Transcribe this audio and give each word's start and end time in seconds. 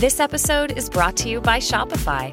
This 0.00 0.18
episode 0.18 0.78
is 0.78 0.88
brought 0.88 1.14
to 1.16 1.28
you 1.28 1.42
by 1.42 1.58
Shopify. 1.58 2.30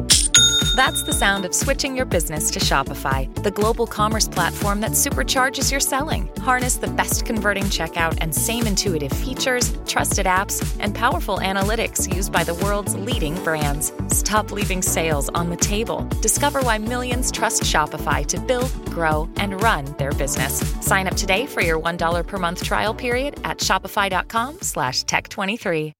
That's 0.77 1.03
the 1.03 1.11
sound 1.11 1.43
of 1.43 1.53
switching 1.53 1.97
your 1.97 2.05
business 2.05 2.49
to 2.51 2.59
Shopify, 2.61 3.27
the 3.43 3.51
global 3.51 3.85
commerce 3.85 4.25
platform 4.25 4.79
that 4.79 4.91
supercharges 4.91 5.69
your 5.69 5.81
selling. 5.81 6.29
Harness 6.37 6.77
the 6.77 6.87
best 6.87 7.25
converting 7.25 7.65
checkout 7.65 8.17
and 8.21 8.33
same 8.33 8.67
intuitive 8.67 9.11
features, 9.11 9.77
trusted 9.85 10.25
apps, 10.27 10.63
and 10.79 10.95
powerful 10.95 11.39
analytics 11.39 12.07
used 12.15 12.31
by 12.31 12.45
the 12.45 12.53
world's 12.53 12.95
leading 12.95 13.35
brands. 13.43 13.91
Stop 14.07 14.53
leaving 14.53 14.81
sales 14.81 15.27
on 15.35 15.49
the 15.49 15.57
table. 15.57 16.07
Discover 16.21 16.61
why 16.61 16.77
millions 16.77 17.33
trust 17.33 17.63
Shopify 17.63 18.25
to 18.27 18.39
build, 18.39 18.71
grow, 18.91 19.27
and 19.35 19.61
run 19.61 19.83
their 19.97 20.13
business. 20.13 20.59
Sign 20.79 21.05
up 21.05 21.17
today 21.17 21.45
for 21.45 21.59
your 21.59 21.77
$1 21.77 22.25
per 22.25 22.37
month 22.37 22.63
trial 22.63 22.93
period 22.93 23.37
at 23.43 23.57
shopify.com 23.57 24.61
slash 24.61 25.03
tech23. 25.03 25.91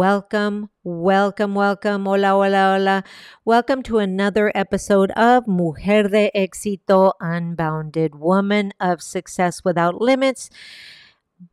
Welcome, 0.00 0.70
welcome, 0.82 1.54
welcome. 1.54 2.06
Hola, 2.06 2.32
hola, 2.32 2.72
hola. 2.72 3.04
Welcome 3.44 3.82
to 3.82 3.98
another 3.98 4.50
episode 4.54 5.10
of 5.10 5.46
Mujer 5.46 6.04
de 6.04 6.30
Éxito 6.34 7.12
Unbounded, 7.20 8.14
Woman 8.14 8.72
of 8.80 9.02
Success 9.02 9.62
Without 9.62 10.00
Limits. 10.00 10.48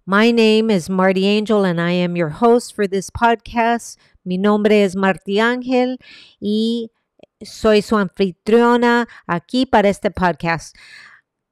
My 0.06 0.32
name 0.32 0.72
is 0.72 0.90
Marti 0.90 1.28
Angel 1.28 1.66
and 1.66 1.82
I 1.82 1.92
am 1.92 2.16
your 2.16 2.30
host 2.30 2.74
for 2.74 2.88
this 2.88 3.10
podcast. 3.10 3.98
Mi 4.24 4.38
nombre 4.38 4.82
es 4.82 4.96
Marti 4.96 5.40
Ángel 5.40 5.98
y 6.42 6.88
soy 7.44 7.82
su 7.82 7.98
anfitriona 7.98 9.10
aquí 9.28 9.66
para 9.70 9.90
este 9.90 10.10
podcast. 10.10 10.74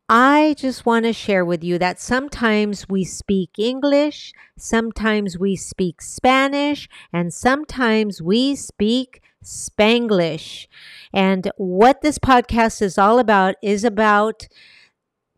I 0.08 0.54
just 0.56 0.86
want 0.86 1.06
to 1.06 1.14
share 1.14 1.44
with 1.44 1.64
you 1.64 1.80
that 1.80 2.00
sometimes 2.00 2.88
we 2.88 3.04
speak 3.04 3.58
English, 3.58 4.34
sometimes 4.56 5.40
we 5.40 5.56
speak 5.56 6.00
Spanish, 6.00 6.88
and 7.12 7.34
sometimes 7.34 8.22
we 8.22 8.56
speak 8.56 9.24
Spanglish. 9.44 10.68
And 11.12 11.52
what 11.58 12.02
this 12.02 12.20
podcast 12.20 12.84
is 12.84 13.00
all 13.00 13.18
about 13.18 13.56
is 13.64 13.84
about 13.84 14.48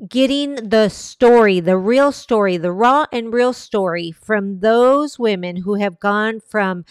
getting 0.10 0.56
the 0.56 0.90
story, 0.90 1.62
the 1.62 1.78
real 1.78 2.12
story, 2.12 2.58
the 2.58 2.74
raw 2.74 3.06
and 3.10 3.34
real 3.34 3.54
story 3.54 4.12
from 4.12 4.60
those 4.60 5.18
women 5.18 5.58
who 5.58 5.76
have 5.76 5.98
gone 5.98 6.42
from 6.42 6.84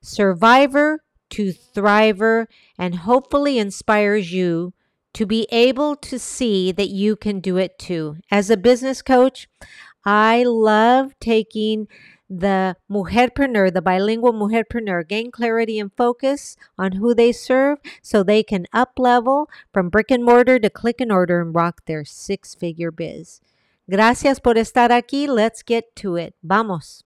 survivor 0.00 1.02
to 1.30 1.52
thriver 1.52 2.46
and 2.78 2.94
hopefully 2.94 3.58
inspires 3.58 4.32
you 4.32 4.72
to 5.14 5.26
be 5.26 5.46
able 5.50 5.96
to 5.96 6.18
see 6.18 6.72
that 6.72 6.88
you 6.90 7.16
can 7.16 7.40
do 7.40 7.56
it 7.56 7.78
too. 7.78 8.16
As 8.30 8.50
a 8.50 8.56
business 8.56 9.00
coach, 9.00 9.48
I 10.04 10.42
love 10.42 11.18
taking 11.20 11.88
the 12.28 12.76
mujerpreneur, 12.90 13.72
the 13.72 13.82
bilingual 13.82 14.32
mujerpreneur, 14.32 15.06
gain 15.06 15.30
clarity 15.30 15.78
and 15.78 15.92
focus 15.96 16.56
on 16.78 16.92
who 16.92 17.14
they 17.14 17.32
serve 17.32 17.78
so 18.02 18.22
they 18.22 18.42
can 18.42 18.66
up 18.72 18.98
level 18.98 19.48
from 19.72 19.88
brick 19.88 20.10
and 20.10 20.24
mortar 20.24 20.58
to 20.58 20.70
click 20.70 21.00
and 21.00 21.12
order 21.12 21.40
and 21.40 21.54
rock 21.54 21.82
their 21.86 22.04
six 22.04 22.54
figure 22.54 22.90
biz. 22.90 23.40
Gracias 23.88 24.40
por 24.40 24.54
estar 24.54 24.90
aquí. 24.90 25.28
Let's 25.28 25.62
get 25.62 25.94
to 25.96 26.16
it. 26.16 26.34
Vamos. 26.42 27.04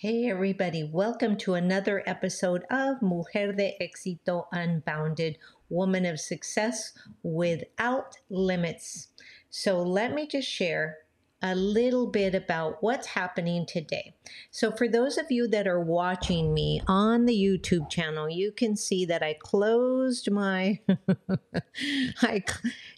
Hey, 0.00 0.30
everybody. 0.30 0.82
Welcome 0.82 1.36
to 1.40 1.52
another 1.52 2.02
episode 2.06 2.64
of 2.70 3.02
Mujer 3.02 3.52
de 3.52 3.76
Éxito 3.82 4.46
Unbounded, 4.50 5.36
Woman 5.68 6.06
of 6.06 6.18
Success 6.18 6.94
Without 7.22 8.16
Limits. 8.30 9.08
So, 9.50 9.82
let 9.82 10.14
me 10.14 10.26
just 10.26 10.48
share 10.48 10.96
a 11.42 11.54
little 11.54 12.06
bit 12.06 12.34
about 12.34 12.82
what's 12.82 13.08
happening 13.08 13.66
today. 13.66 14.14
So, 14.50 14.70
for 14.70 14.88
those 14.88 15.18
of 15.18 15.30
you 15.30 15.46
that 15.48 15.68
are 15.68 15.82
watching 15.82 16.54
me 16.54 16.80
on 16.86 17.26
the 17.26 17.36
YouTube 17.36 17.90
channel, 17.90 18.26
you 18.26 18.52
can 18.52 18.76
see 18.76 19.04
that 19.04 19.22
I 19.22 19.34
closed 19.38 20.30
my. 20.30 20.80
I, 22.22 22.42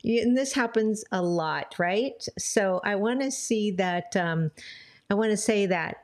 and 0.04 0.36
this 0.36 0.52
happens 0.52 1.02
a 1.10 1.20
lot, 1.20 1.74
right? 1.80 2.24
So, 2.38 2.80
I 2.84 2.94
want 2.94 3.22
to 3.22 3.32
see 3.32 3.72
that. 3.72 4.14
Um, 4.14 4.52
I 5.10 5.14
want 5.14 5.32
to 5.32 5.36
say 5.36 5.66
that 5.66 5.96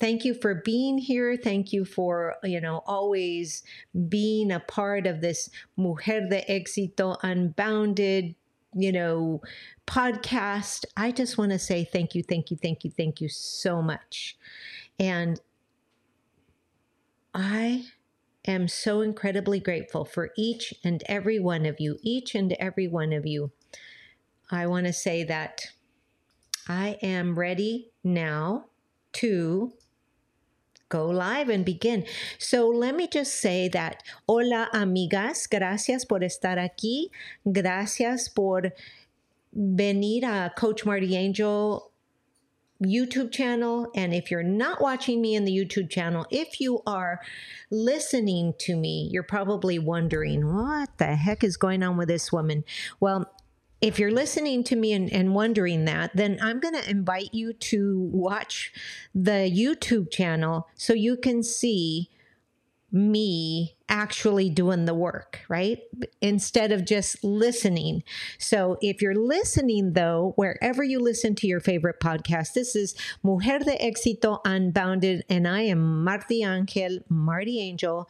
thank 0.00 0.24
you 0.24 0.34
for 0.34 0.54
being 0.54 0.98
here. 0.98 1.36
Thank 1.36 1.72
you 1.72 1.84
for, 1.84 2.36
you 2.42 2.60
know, 2.60 2.82
always 2.86 3.62
being 4.08 4.52
a 4.52 4.60
part 4.60 5.06
of 5.06 5.20
this 5.20 5.50
Mujer 5.76 6.28
de 6.28 6.42
Éxito 6.48 7.16
Unbounded, 7.22 8.34
you 8.74 8.92
know, 8.92 9.42
podcast. 9.86 10.84
I 10.96 11.10
just 11.10 11.38
want 11.38 11.52
to 11.52 11.58
say 11.58 11.84
thank 11.84 12.14
you, 12.14 12.22
thank 12.22 12.50
you, 12.50 12.56
thank 12.56 12.84
you, 12.84 12.90
thank 12.90 13.20
you 13.20 13.28
so 13.28 13.82
much. 13.82 14.36
And 14.98 15.40
I 17.34 17.86
am 18.46 18.68
so 18.68 19.00
incredibly 19.00 19.60
grateful 19.60 20.04
for 20.04 20.30
each 20.36 20.74
and 20.84 21.02
every 21.06 21.38
one 21.38 21.66
of 21.66 21.80
you, 21.80 21.98
each 22.02 22.34
and 22.34 22.52
every 22.54 22.88
one 22.88 23.12
of 23.12 23.26
you. 23.26 23.50
I 24.50 24.66
want 24.66 24.86
to 24.86 24.92
say 24.92 25.24
that 25.24 25.66
I 26.66 26.98
am 27.02 27.38
ready 27.38 27.90
now 28.02 28.66
to 29.14 29.72
go 30.88 31.06
live 31.06 31.48
and 31.48 31.64
begin. 31.64 32.04
So 32.38 32.68
let 32.68 32.94
me 32.94 33.08
just 33.08 33.40
say 33.40 33.68
that, 33.68 34.02
hola 34.28 34.68
amigas, 34.72 35.48
gracias 35.48 36.04
por 36.04 36.20
estar 36.20 36.58
aquí, 36.58 37.10
gracias 37.46 38.28
por 38.28 38.72
venir 39.52 40.24
a 40.24 40.52
Coach 40.56 40.84
Marti 40.84 41.16
Angel 41.16 41.90
YouTube 42.82 43.32
channel. 43.32 43.90
And 43.94 44.14
if 44.14 44.30
you're 44.30 44.42
not 44.42 44.80
watching 44.80 45.20
me 45.20 45.34
in 45.34 45.44
the 45.44 45.52
YouTube 45.52 45.90
channel, 45.90 46.26
if 46.30 46.60
you 46.60 46.80
are 46.86 47.20
listening 47.70 48.54
to 48.60 48.76
me, 48.76 49.08
you're 49.10 49.24
probably 49.24 49.78
wondering, 49.78 50.54
what 50.54 50.96
the 50.98 51.16
heck 51.16 51.42
is 51.42 51.56
going 51.56 51.82
on 51.82 51.96
with 51.96 52.08
this 52.08 52.32
woman? 52.32 52.64
Well, 53.00 53.32
if 53.80 53.98
you're 53.98 54.10
listening 54.10 54.64
to 54.64 54.76
me 54.76 54.92
and, 54.92 55.12
and 55.12 55.34
wondering 55.34 55.84
that, 55.84 56.10
then 56.14 56.38
I'm 56.42 56.58
going 56.58 56.74
to 56.74 56.90
invite 56.90 57.32
you 57.32 57.52
to 57.52 58.08
watch 58.12 58.72
the 59.14 59.50
YouTube 59.52 60.10
channel 60.10 60.68
so 60.74 60.92
you 60.92 61.16
can 61.16 61.42
see 61.42 62.10
me 62.90 63.76
actually 63.88 64.48
doing 64.50 64.84
the 64.84 64.94
work, 64.94 65.40
right? 65.48 65.80
Instead 66.20 66.72
of 66.72 66.84
just 66.84 67.22
listening. 67.22 68.02
So 68.38 68.78
if 68.80 69.02
you're 69.02 69.14
listening, 69.14 69.92
though, 69.92 70.32
wherever 70.36 70.82
you 70.82 70.98
listen 70.98 71.34
to 71.36 71.46
your 71.46 71.60
favorite 71.60 72.00
podcast, 72.00 72.52
this 72.54 72.74
is 72.76 72.94
Mujer 73.22 73.58
de 73.60 73.76
Éxito 73.78 74.40
Unbounded, 74.44 75.24
and 75.28 75.46
I 75.46 75.62
am 75.62 76.04
Marti 76.04 76.42
Angel, 76.42 76.98
Marti 77.08 77.60
Angel, 77.60 78.08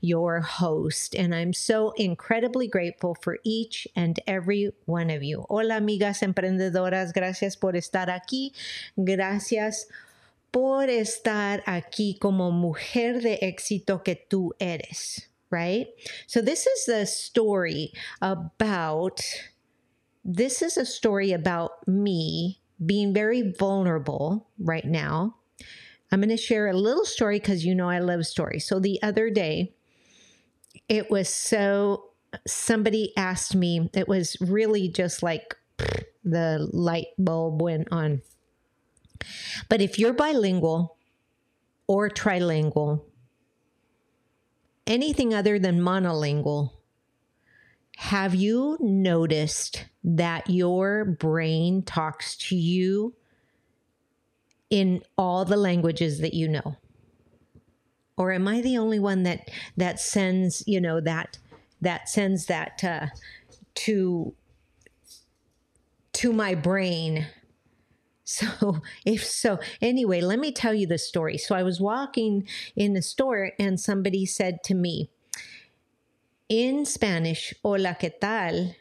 your 0.00 0.40
host. 0.40 1.14
And 1.14 1.34
I'm 1.34 1.52
so 1.52 1.92
incredibly 1.92 2.68
grateful 2.68 3.16
for 3.20 3.38
each 3.44 3.86
and 3.96 4.18
every 4.26 4.72
one 4.86 5.10
of 5.10 5.22
you. 5.22 5.44
Hola, 5.48 5.74
amigas 5.80 6.22
emprendedoras. 6.22 7.12
Gracias 7.12 7.56
por 7.56 7.72
estar 7.72 8.08
aquí. 8.08 8.52
Gracias 9.02 9.86
por 10.52 10.88
estar 10.88 11.62
aquí 11.66 12.18
como 12.18 12.50
mujer 12.50 13.20
de 13.20 13.38
éxito 13.42 14.02
que 14.04 14.16
tú 14.28 14.50
eres, 14.58 15.28
right? 15.50 15.88
So 16.26 16.40
this 16.40 16.66
is 16.66 16.86
the 16.86 17.06
story 17.06 17.92
about 18.20 19.20
this 20.24 20.62
is 20.62 20.76
a 20.76 20.84
story 20.84 21.32
about 21.32 21.86
me 21.86 22.60
being 22.84 23.14
very 23.14 23.52
vulnerable 23.58 24.48
right 24.58 24.84
now. 24.84 25.36
I'm 26.10 26.20
going 26.20 26.28
to 26.30 26.36
share 26.36 26.68
a 26.68 26.74
little 26.74 27.04
story 27.04 27.40
cuz 27.40 27.64
you 27.64 27.74
know 27.74 27.88
I 27.88 27.98
love 27.98 28.26
stories. 28.26 28.66
So 28.66 28.78
the 28.78 29.02
other 29.02 29.30
day 29.30 29.74
it 30.88 31.10
was 31.10 31.28
so 31.28 32.10
somebody 32.46 33.16
asked 33.16 33.54
me 33.54 33.90
it 33.94 34.08
was 34.08 34.36
really 34.40 34.88
just 34.88 35.22
like 35.22 35.56
the 36.24 36.68
light 36.72 37.08
bulb 37.18 37.62
went 37.62 37.88
on 37.90 38.22
but 39.68 39.80
if 39.80 39.98
you're 39.98 40.12
bilingual 40.12 40.96
or 41.86 42.08
trilingual, 42.08 43.04
anything 44.86 45.34
other 45.34 45.58
than 45.58 45.80
monolingual, 45.80 46.70
have 47.96 48.34
you 48.34 48.76
noticed 48.80 49.86
that 50.04 50.48
your 50.48 51.04
brain 51.04 51.82
talks 51.82 52.36
to 52.36 52.56
you 52.56 53.14
in 54.70 55.02
all 55.16 55.44
the 55.44 55.56
languages 55.56 56.20
that 56.20 56.34
you 56.34 56.48
know? 56.48 56.76
or 58.18 58.32
am 58.32 58.48
I 58.48 58.60
the 58.60 58.76
only 58.76 58.98
one 58.98 59.22
that 59.22 59.48
that 59.76 60.00
sends 60.00 60.62
you 60.66 60.80
know 60.80 61.00
that 61.00 61.38
that 61.80 62.08
sends 62.08 62.46
that 62.46 62.84
uh, 62.84 63.06
to 63.76 64.34
to 66.14 66.32
my 66.32 66.54
brain? 66.54 67.28
So, 68.28 68.82
if 69.06 69.24
so, 69.24 69.58
anyway, 69.80 70.20
let 70.20 70.38
me 70.38 70.52
tell 70.52 70.74
you 70.74 70.86
the 70.86 70.98
story. 70.98 71.38
So, 71.38 71.54
I 71.54 71.62
was 71.62 71.80
walking 71.80 72.46
in 72.76 72.92
the 72.92 73.00
store 73.00 73.52
and 73.58 73.80
somebody 73.80 74.26
said 74.26 74.62
to 74.64 74.74
me 74.74 75.08
in 76.50 76.84
Spanish, 76.84 77.54
Hola, 77.62 77.96
¿qué 77.98 78.12
tal? 78.20 78.74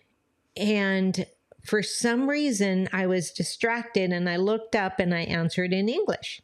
And 0.58 1.26
for 1.64 1.82
some 1.82 2.30
reason, 2.30 2.90
I 2.92 3.08
was 3.08 3.32
distracted 3.32 4.12
and 4.12 4.30
I 4.30 4.36
looked 4.36 4.76
up 4.76 5.00
and 5.00 5.14
I 5.14 5.22
answered 5.22 5.72
in 5.72 5.88
English. 5.88 6.42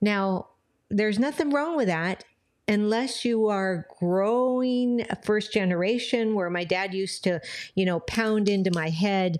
Now, 0.00 0.48
there's 0.90 1.20
nothing 1.20 1.50
wrong 1.50 1.76
with 1.76 1.86
that 1.86 2.24
unless 2.66 3.24
you 3.24 3.46
are 3.48 3.86
growing 3.98 5.04
first 5.22 5.52
generation 5.52 6.34
where 6.34 6.50
my 6.50 6.64
dad 6.64 6.92
used 6.92 7.24
to, 7.24 7.40
you 7.74 7.86
know, 7.86 8.00
pound 8.00 8.48
into 8.48 8.70
my 8.74 8.90
head. 8.90 9.38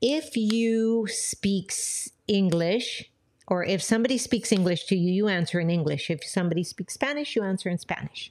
If 0.00 0.36
you 0.36 1.06
speak 1.08 1.72
English, 2.28 3.10
or 3.48 3.64
if 3.64 3.82
somebody 3.82 4.18
speaks 4.18 4.52
English 4.52 4.84
to 4.86 4.96
you, 4.96 5.10
you 5.10 5.28
answer 5.28 5.58
in 5.58 5.70
English. 5.70 6.10
If 6.10 6.22
somebody 6.24 6.62
speaks 6.62 6.94
Spanish, 6.94 7.34
you 7.34 7.42
answer 7.42 7.68
in 7.68 7.78
Spanish. 7.78 8.30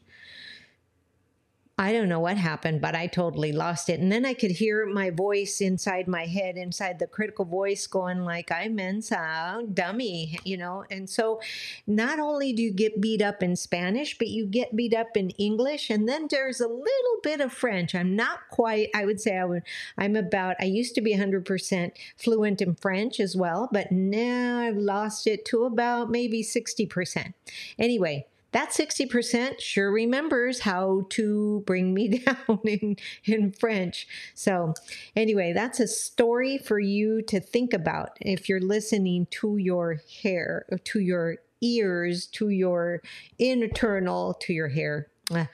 I 1.79 1.93
don't 1.93 2.09
know 2.09 2.19
what 2.19 2.37
happened, 2.37 2.81
but 2.81 2.95
I 2.95 3.05
totally 3.05 3.51
lost 3.51 3.87
it. 3.87 3.99
And 3.99 4.11
then 4.11 4.25
I 4.25 4.33
could 4.33 4.49
hear 4.49 4.87
my 4.87 5.11
voice 5.11 5.61
inside 5.61 6.07
my 6.07 6.25
head, 6.25 6.57
inside 6.57 6.97
the 6.97 7.05
critical 7.05 7.45
voice 7.45 7.85
going 7.85 8.25
like, 8.25 8.51
I'm 8.51 8.73
mensa, 8.73 9.61
dummy, 9.71 10.39
you 10.43 10.57
know? 10.57 10.85
And 10.89 11.07
so 11.07 11.39
not 11.85 12.17
only 12.17 12.51
do 12.51 12.63
you 12.63 12.71
get 12.71 12.99
beat 12.99 13.21
up 13.21 13.43
in 13.43 13.55
Spanish, 13.55 14.17
but 14.17 14.29
you 14.29 14.47
get 14.47 14.75
beat 14.75 14.95
up 14.95 15.15
in 15.15 15.29
English. 15.31 15.91
And 15.91 16.09
then 16.09 16.27
there's 16.31 16.61
a 16.61 16.67
little 16.67 17.19
bit 17.21 17.41
of 17.41 17.53
French. 17.53 17.93
I'm 17.93 18.15
not 18.15 18.39
quite, 18.49 18.89
I 18.95 19.05
would 19.05 19.21
say 19.21 19.37
I 19.37 19.45
would, 19.45 19.61
I'm 19.99 20.15
about, 20.15 20.55
I 20.59 20.65
used 20.65 20.95
to 20.95 21.01
be 21.01 21.15
100% 21.15 21.91
fluent 22.17 22.59
in 22.59 22.73
French 22.73 23.19
as 23.19 23.35
well, 23.35 23.69
but 23.71 23.91
now 23.91 24.61
I've 24.61 24.77
lost 24.77 25.27
it 25.27 25.45
to 25.45 25.65
about 25.65 26.09
maybe 26.09 26.41
60%. 26.41 27.33
Anyway, 27.77 28.25
that 28.51 28.69
60% 28.69 29.59
sure 29.59 29.91
remembers 29.91 30.61
how 30.61 31.05
to 31.09 31.63
bring 31.65 31.93
me 31.93 32.19
down 32.25 32.59
in, 32.63 32.97
in 33.25 33.51
French. 33.51 34.07
So, 34.35 34.73
anyway, 35.15 35.53
that's 35.53 35.79
a 35.79 35.87
story 35.87 36.57
for 36.57 36.79
you 36.79 37.21
to 37.23 37.39
think 37.39 37.73
about 37.73 38.17
if 38.21 38.47
you're 38.47 38.61
listening 38.61 39.27
to 39.31 39.57
your 39.57 40.01
hair, 40.23 40.65
to 40.85 40.99
your 40.99 41.37
ears, 41.61 42.25
to 42.27 42.49
your 42.49 43.01
internal, 43.37 44.33
to 44.35 44.53
your 44.53 44.69
hair, 44.69 45.07
uh, 45.31 45.45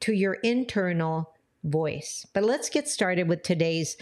to 0.00 0.12
your 0.12 0.34
internal 0.34 1.32
voice. 1.62 2.26
But 2.32 2.44
let's 2.44 2.68
get 2.70 2.88
started 2.88 3.28
with 3.28 3.42
today's 3.42 3.96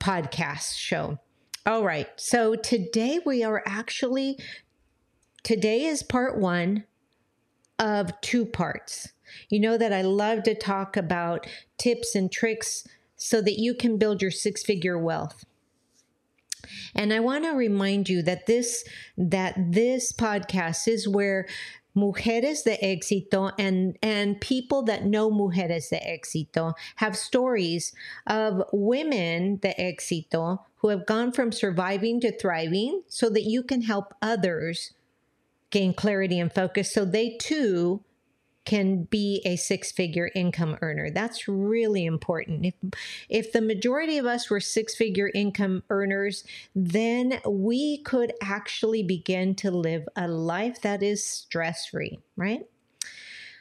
podcast 0.00 0.76
show. 0.76 1.18
All 1.64 1.84
right. 1.84 2.08
So 2.16 2.54
today 2.54 3.20
we 3.24 3.44
are 3.44 3.62
actually, 3.66 4.38
today 5.42 5.84
is 5.84 6.02
part 6.02 6.38
one 6.38 6.84
of 7.82 8.18
two 8.20 8.46
parts. 8.46 9.12
You 9.48 9.58
know 9.58 9.76
that 9.76 9.92
I 9.92 10.02
love 10.02 10.44
to 10.44 10.54
talk 10.54 10.96
about 10.96 11.48
tips 11.78 12.14
and 12.14 12.30
tricks 12.30 12.86
so 13.16 13.42
that 13.42 13.58
you 13.58 13.74
can 13.74 13.98
build 13.98 14.22
your 14.22 14.30
six 14.30 14.62
figure 14.62 14.96
wealth. 14.96 15.44
And 16.94 17.12
I 17.12 17.18
want 17.18 17.44
to 17.44 17.50
remind 17.50 18.08
you 18.08 18.22
that 18.22 18.46
this 18.46 18.84
that 19.18 19.54
this 19.56 20.12
podcast 20.12 20.86
is 20.86 21.08
where 21.08 21.48
mujeres 21.96 22.62
de 22.62 22.76
éxito 22.82 23.52
and 23.58 23.98
and 24.00 24.40
people 24.40 24.82
that 24.84 25.04
know 25.04 25.28
mujeres 25.30 25.90
de 25.90 25.98
éxito 25.98 26.74
have 26.96 27.16
stories 27.16 27.92
of 28.28 28.62
women 28.72 29.56
de 29.56 29.74
éxito 29.78 30.60
who 30.76 30.88
have 30.88 31.04
gone 31.04 31.32
from 31.32 31.50
surviving 31.50 32.20
to 32.20 32.36
thriving 32.38 33.02
so 33.08 33.28
that 33.28 33.42
you 33.42 33.62
can 33.62 33.82
help 33.82 34.14
others 34.22 34.92
gain 35.72 35.92
clarity 35.92 36.38
and 36.38 36.52
focus 36.52 36.94
so 36.94 37.04
they 37.04 37.36
too 37.38 38.04
can 38.64 39.02
be 39.04 39.42
a 39.44 39.56
six 39.56 39.90
figure 39.90 40.30
income 40.36 40.78
earner. 40.82 41.10
That's 41.10 41.48
really 41.48 42.04
important. 42.04 42.64
If 42.64 42.74
if 43.28 43.52
the 43.52 43.60
majority 43.60 44.18
of 44.18 44.26
us 44.26 44.48
were 44.48 44.60
six 44.60 44.94
figure 44.94 45.30
income 45.34 45.82
earners, 45.90 46.44
then 46.74 47.40
we 47.48 47.98
could 48.04 48.32
actually 48.40 49.02
begin 49.02 49.56
to 49.56 49.70
live 49.70 50.08
a 50.14 50.28
life 50.28 50.80
that 50.82 51.02
is 51.02 51.26
stress 51.26 51.86
free, 51.86 52.20
right? 52.36 52.60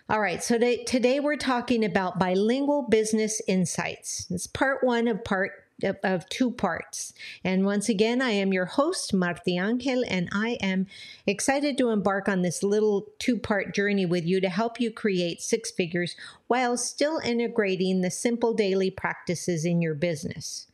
All 0.09 0.19
right, 0.19 0.43
so 0.43 0.55
today, 0.55 0.83
today 0.83 1.19
we're 1.21 1.37
talking 1.37 1.85
about 1.85 2.19
bilingual 2.19 2.81
business 2.83 3.41
insights. 3.47 4.27
It's 4.29 4.45
part 4.45 4.83
one 4.83 5.07
of 5.07 5.23
part 5.23 5.51
of, 5.83 6.27
two 6.29 6.51
parts. 6.51 7.13
And 7.43 7.65
once 7.65 7.89
again, 7.89 8.21
I 8.21 8.31
am 8.31 8.53
your 8.53 8.65
host, 8.65 9.13
Marti 9.13 9.57
Angel, 9.57 10.03
and 10.07 10.29
I 10.31 10.57
am 10.61 10.87
excited 11.25 11.77
to 11.77 11.89
embark 11.89 12.29
on 12.29 12.41
this 12.41 12.63
little 12.63 13.07
two 13.19 13.37
part 13.37 13.73
journey 13.73 14.05
with 14.05 14.25
you 14.25 14.41
to 14.41 14.49
help 14.49 14.79
you 14.79 14.91
create 14.91 15.41
six 15.41 15.71
figures 15.71 16.15
while 16.47 16.77
still 16.77 17.19
integrating 17.19 18.01
the 18.01 18.11
simple 18.11 18.53
daily 18.53 18.91
practices 18.91 19.65
in 19.65 19.81
your 19.81 19.95
business. 19.95 20.67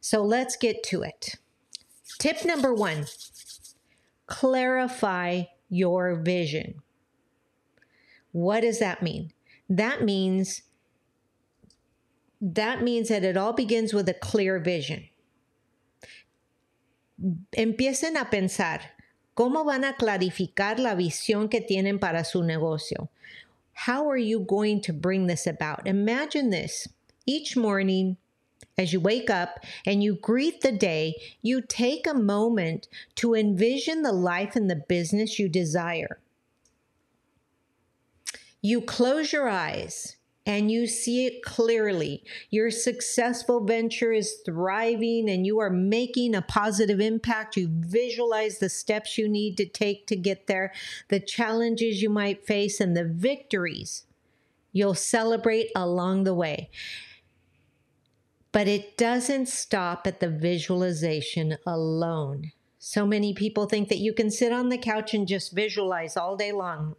So 0.00 0.22
let's 0.22 0.56
get 0.56 0.82
to 0.84 1.02
it. 1.02 1.36
Tip 2.18 2.44
number 2.44 2.72
one 2.72 3.06
clarify 4.26 5.44
your 5.68 6.14
vision. 6.16 6.82
What 8.32 8.60
does 8.60 8.78
that 8.78 9.02
mean? 9.02 9.32
That 9.68 10.02
means 10.02 10.62
that 12.44 12.82
means 12.82 13.08
that 13.08 13.24
it 13.24 13.38
all 13.38 13.54
begins 13.54 13.94
with 13.94 14.06
a 14.08 14.14
clear 14.14 14.58
vision. 14.58 15.08
Empiecen 17.56 18.20
a 18.20 18.26
pensar 18.26 18.80
cómo 19.34 19.64
van 19.64 19.84
a 19.84 19.94
clarificar 19.94 20.78
la 20.78 20.94
visión 20.94 21.50
que 21.50 21.62
tienen 21.62 21.98
para 21.98 22.22
su 22.22 22.42
negocio. 22.42 23.08
How 23.72 24.10
are 24.10 24.18
you 24.18 24.40
going 24.40 24.82
to 24.82 24.92
bring 24.92 25.26
this 25.26 25.46
about? 25.46 25.86
Imagine 25.86 26.50
this. 26.50 26.86
Each 27.24 27.56
morning, 27.56 28.18
as 28.76 28.92
you 28.92 29.00
wake 29.00 29.30
up 29.30 29.64
and 29.86 30.04
you 30.04 30.16
greet 30.16 30.60
the 30.60 30.70
day, 30.70 31.14
you 31.40 31.62
take 31.62 32.06
a 32.06 32.12
moment 32.12 32.88
to 33.16 33.34
envision 33.34 34.02
the 34.02 34.12
life 34.12 34.54
and 34.54 34.68
the 34.68 34.76
business 34.76 35.38
you 35.38 35.48
desire. 35.48 36.18
You 38.60 38.82
close 38.82 39.32
your 39.32 39.48
eyes 39.48 40.16
and 40.46 40.70
you 40.70 40.86
see 40.86 41.26
it 41.26 41.42
clearly. 41.42 42.22
Your 42.50 42.70
successful 42.70 43.64
venture 43.64 44.12
is 44.12 44.40
thriving 44.44 45.30
and 45.30 45.46
you 45.46 45.58
are 45.58 45.70
making 45.70 46.34
a 46.34 46.42
positive 46.42 47.00
impact. 47.00 47.56
You 47.56 47.68
visualize 47.70 48.58
the 48.58 48.68
steps 48.68 49.16
you 49.16 49.26
need 49.26 49.56
to 49.56 49.66
take 49.66 50.06
to 50.08 50.16
get 50.16 50.46
there, 50.46 50.72
the 51.08 51.20
challenges 51.20 52.02
you 52.02 52.10
might 52.10 52.46
face, 52.46 52.78
and 52.78 52.96
the 52.96 53.04
victories 53.04 54.04
you'll 54.72 54.94
celebrate 54.94 55.70
along 55.74 56.24
the 56.24 56.34
way. 56.34 56.68
But 58.52 58.68
it 58.68 58.98
doesn't 58.98 59.46
stop 59.46 60.06
at 60.06 60.20
the 60.20 60.28
visualization 60.28 61.56
alone. 61.66 62.52
So 62.78 63.06
many 63.06 63.32
people 63.32 63.66
think 63.66 63.88
that 63.88 63.98
you 63.98 64.12
can 64.12 64.30
sit 64.30 64.52
on 64.52 64.68
the 64.68 64.76
couch 64.76 65.14
and 65.14 65.26
just 65.26 65.52
visualize 65.52 66.18
all 66.18 66.36
day 66.36 66.52
long 66.52 66.96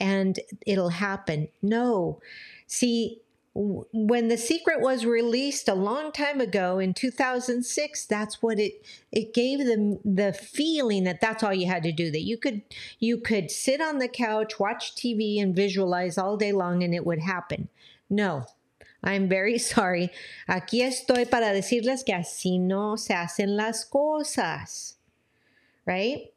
and 0.00 0.40
it'll 0.66 0.88
happen. 0.88 1.48
No 1.60 2.20
See, 2.68 3.20
when 3.54 4.28
the 4.28 4.38
secret 4.38 4.80
was 4.80 5.04
released 5.04 5.68
a 5.68 5.74
long 5.74 6.12
time 6.12 6.40
ago 6.40 6.78
in 6.78 6.94
2006 6.94 8.04
that's 8.04 8.40
what 8.40 8.60
it 8.60 8.86
it 9.10 9.34
gave 9.34 9.66
them 9.66 9.98
the 10.04 10.32
feeling 10.32 11.02
that 11.02 11.20
that's 11.20 11.42
all 11.42 11.52
you 11.52 11.66
had 11.66 11.82
to 11.82 11.90
do 11.90 12.08
that 12.08 12.20
you 12.20 12.36
could 12.36 12.62
you 13.00 13.16
could 13.18 13.50
sit 13.50 13.80
on 13.80 13.98
the 13.98 14.06
couch 14.06 14.60
watch 14.60 14.94
tv 14.94 15.42
and 15.42 15.56
visualize 15.56 16.16
all 16.16 16.36
day 16.36 16.52
long 16.52 16.84
and 16.84 16.94
it 16.94 17.04
would 17.04 17.18
happen 17.18 17.68
no 18.08 18.46
I'm 19.02 19.28
very 19.28 19.58
sorry. 19.74 20.10
Aquí 20.48 20.82
estoy 20.82 21.30
para 21.30 21.52
decirles 21.52 22.04
que 22.04 22.14
así 22.14 22.58
no 22.58 22.96
se 22.96 23.14
hacen 23.14 23.56
las 23.56 23.84
cosas. 23.84 24.96
Right? 25.86 26.32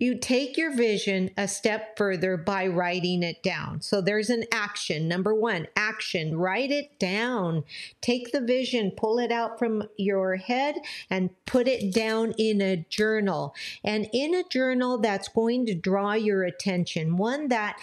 You 0.00 0.16
take 0.16 0.56
your 0.56 0.74
vision 0.74 1.30
a 1.36 1.46
step 1.46 1.96
further 1.96 2.38
by 2.38 2.66
writing 2.66 3.22
it 3.22 3.42
down. 3.42 3.82
So 3.82 4.00
there's 4.00 4.30
an 4.30 4.44
action. 4.50 5.06
Number 5.06 5.34
one, 5.34 5.68
action. 5.76 6.38
Write 6.38 6.70
it 6.70 6.98
down. 6.98 7.64
Take 8.00 8.32
the 8.32 8.40
vision, 8.40 8.92
pull 8.96 9.18
it 9.18 9.30
out 9.30 9.58
from 9.58 9.84
your 9.98 10.36
head, 10.36 10.76
and 11.10 11.28
put 11.44 11.68
it 11.68 11.92
down 11.94 12.32
in 12.38 12.62
a 12.62 12.86
journal. 12.88 13.54
And 13.84 14.08
in 14.14 14.34
a 14.34 14.42
journal 14.48 14.96
that's 14.96 15.28
going 15.28 15.66
to 15.66 15.74
draw 15.74 16.14
your 16.14 16.44
attention. 16.44 17.18
One 17.18 17.48
that 17.48 17.78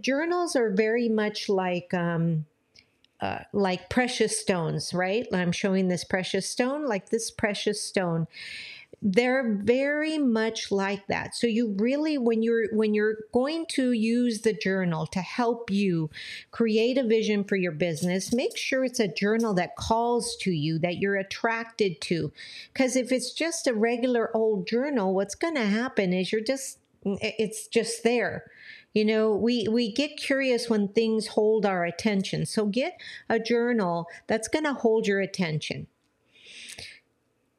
journals 0.00 0.56
are 0.56 0.70
very 0.70 1.08
much 1.08 1.48
like, 1.48 1.94
um, 1.94 2.46
uh, 3.20 3.40
like 3.52 3.88
precious 3.88 4.38
stones, 4.40 4.92
right? 4.92 5.26
I'm 5.32 5.52
showing 5.52 5.86
this 5.86 6.02
precious 6.02 6.48
stone, 6.48 6.86
like 6.86 7.10
this 7.10 7.30
precious 7.30 7.80
stone 7.80 8.26
they're 9.00 9.60
very 9.62 10.18
much 10.18 10.72
like 10.72 11.06
that. 11.06 11.34
So 11.34 11.46
you 11.46 11.74
really 11.78 12.18
when 12.18 12.42
you're 12.42 12.66
when 12.72 12.94
you're 12.94 13.18
going 13.32 13.66
to 13.70 13.92
use 13.92 14.40
the 14.40 14.52
journal 14.52 15.06
to 15.08 15.20
help 15.20 15.70
you 15.70 16.10
create 16.50 16.98
a 16.98 17.04
vision 17.04 17.44
for 17.44 17.56
your 17.56 17.72
business 17.72 18.32
make 18.32 18.56
sure 18.56 18.84
it's 18.84 19.00
a 19.00 19.08
journal 19.08 19.54
that 19.54 19.76
calls 19.76 20.36
to 20.40 20.50
you 20.50 20.78
that 20.80 20.98
you're 20.98 21.16
attracted 21.16 22.00
to. 22.02 22.32
Because 22.72 22.96
if 22.96 23.12
it's 23.12 23.32
just 23.32 23.66
a 23.66 23.74
regular 23.74 24.36
old 24.36 24.66
journal 24.66 25.14
what's 25.14 25.36
going 25.36 25.54
to 25.54 25.66
happen 25.66 26.12
is 26.12 26.32
you're 26.32 26.40
just 26.40 26.78
it's 27.04 27.68
just 27.68 28.02
there. 28.02 28.50
You 28.94 29.04
know 29.04 29.36
we 29.36 29.68
we 29.68 29.92
get 29.92 30.16
curious 30.16 30.68
when 30.68 30.88
things 30.88 31.28
hold 31.28 31.64
our 31.64 31.84
attention. 31.84 32.46
So 32.46 32.66
get 32.66 33.00
a 33.28 33.38
journal 33.38 34.08
that's 34.26 34.48
going 34.48 34.64
to 34.64 34.72
hold 34.72 35.06
your 35.06 35.20
attention 35.20 35.86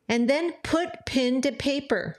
and 0.09 0.29
then 0.29 0.53
put 0.63 1.05
pen 1.05 1.41
to 1.41 1.51
paper 1.51 2.17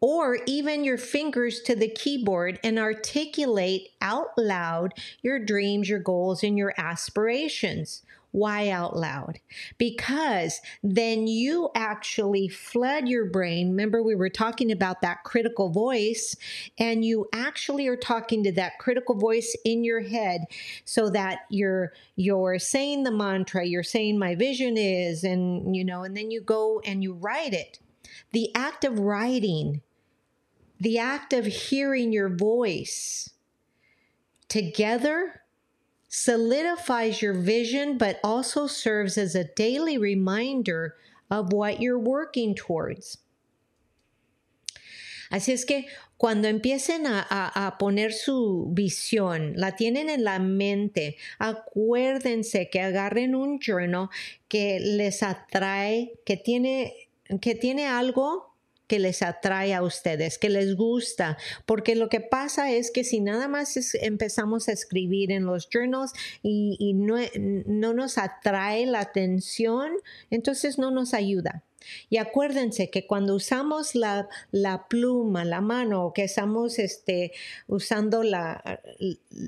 or 0.00 0.38
even 0.46 0.84
your 0.84 0.98
fingers 0.98 1.60
to 1.62 1.74
the 1.74 1.88
keyboard 1.88 2.60
and 2.62 2.78
articulate 2.78 3.88
out 4.00 4.28
loud 4.38 4.94
your 5.22 5.38
dreams, 5.38 5.88
your 5.88 5.98
goals, 5.98 6.42
and 6.42 6.56
your 6.56 6.72
aspirations. 6.78 8.02
Why 8.36 8.68
out 8.68 8.94
loud? 8.94 9.38
Because 9.78 10.60
then 10.82 11.26
you 11.26 11.70
actually 11.74 12.48
flood 12.48 13.08
your 13.08 13.24
brain. 13.24 13.70
Remember, 13.70 14.02
we 14.02 14.14
were 14.14 14.28
talking 14.28 14.70
about 14.70 15.00
that 15.00 15.24
critical 15.24 15.70
voice, 15.70 16.36
and 16.78 17.02
you 17.02 17.28
actually 17.32 17.86
are 17.86 17.96
talking 17.96 18.44
to 18.44 18.52
that 18.52 18.78
critical 18.78 19.14
voice 19.14 19.56
in 19.64 19.84
your 19.84 20.02
head 20.02 20.42
so 20.84 21.08
that 21.08 21.46
you're 21.48 21.94
you're 22.16 22.58
saying 22.58 23.04
the 23.04 23.10
mantra, 23.10 23.64
you're 23.64 23.82
saying 23.82 24.18
my 24.18 24.34
vision 24.34 24.76
is, 24.76 25.24
and 25.24 25.74
you 25.74 25.82
know, 25.82 26.02
and 26.02 26.14
then 26.14 26.30
you 26.30 26.42
go 26.42 26.82
and 26.84 27.02
you 27.02 27.14
write 27.14 27.54
it. 27.54 27.78
The 28.32 28.54
act 28.54 28.84
of 28.84 28.98
writing, 28.98 29.80
the 30.78 30.98
act 30.98 31.32
of 31.32 31.46
hearing 31.46 32.12
your 32.12 32.28
voice 32.28 33.30
together 34.48 35.40
solidifies 36.16 37.20
your 37.20 37.34
vision, 37.34 37.98
but 37.98 38.18
also 38.24 38.66
serves 38.66 39.18
as 39.18 39.34
a 39.34 39.44
daily 39.44 39.98
reminder 39.98 40.96
of 41.30 41.52
what 41.52 41.78
you're 41.78 41.98
working 41.98 42.54
towards. 42.54 43.18
Así 45.30 45.52
es 45.52 45.66
que 45.66 45.84
cuando 46.16 46.48
empiecen 46.48 47.04
a, 47.06 47.76
poner 47.78 48.12
su 48.12 48.72
visión, 48.72 49.52
la 49.56 49.72
tienen 49.72 50.08
en 50.08 50.24
la 50.24 50.38
mente, 50.38 51.18
acuérdense 51.38 52.70
que 52.70 52.80
agarren 52.80 53.34
un 53.34 53.58
journal 53.58 54.08
que 54.48 54.78
les 54.80 55.22
atrae, 55.22 56.12
que 56.24 56.38
tiene, 56.38 56.94
que 57.42 57.54
tiene 57.54 57.86
algo 57.86 58.55
que 58.86 58.98
les 58.98 59.22
atrae 59.22 59.74
a 59.74 59.82
ustedes, 59.82 60.38
que 60.38 60.48
les 60.48 60.76
gusta, 60.76 61.36
porque 61.64 61.94
lo 61.94 62.08
que 62.08 62.20
pasa 62.20 62.70
es 62.70 62.90
que 62.90 63.04
si 63.04 63.20
nada 63.20 63.48
más 63.48 63.94
empezamos 63.94 64.68
a 64.68 64.72
escribir 64.72 65.32
en 65.32 65.44
los 65.44 65.68
journals 65.68 66.12
y, 66.42 66.92
no, 66.94 67.16
no 67.66 67.94
nos 67.94 68.18
atrae 68.18 68.86
la 68.86 69.00
atención, 69.00 69.92
entonces 70.30 70.78
no 70.78 70.90
nos 70.90 71.14
ayuda. 71.14 71.62
Y 72.08 72.16
acuérdense 72.16 72.90
que 72.90 73.06
cuando 73.06 73.34
usamos 73.34 73.94
la, 73.94 74.28
la, 74.50 74.88
pluma, 74.88 75.44
la 75.44 75.60
mano, 75.60 76.06
o 76.06 76.12
que 76.12 76.24
estamos 76.24 76.78
este, 76.78 77.32
usando 77.68 78.22
la, 78.22 78.80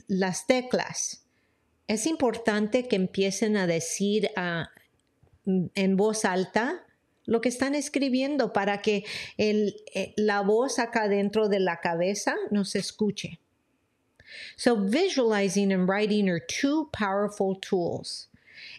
las 0.07 0.47
teclas, 0.47 1.25
es 1.89 2.07
importante 2.07 2.87
que 2.87 2.97
empiecen 2.97 3.57
a 3.57 3.67
decir 3.67 4.31
uh, 4.37 4.67
en 5.75 5.97
voz 5.97 6.25
alta 6.25 6.85
lo 7.29 7.41
que 7.41 7.51
están 7.51 7.75
escribiendo 7.75 8.53
para 8.53 8.79
que 8.79 9.05
el, 9.37 9.77
eh, 9.95 10.15
la 10.17 10.41
voz 10.41 10.79
acá 10.79 11.09
dentro 11.09 11.49
de 11.49 11.61
la 11.61 11.77
cabeza 11.77 12.35
nos 12.51 12.75
escuche. 12.75 13.39
So, 14.57 14.77
visualizing 14.77 15.71
and 15.71 15.87
writing 15.89 16.29
are 16.29 16.41
two 16.41 16.89
powerful 16.93 17.55
tools. 17.55 18.29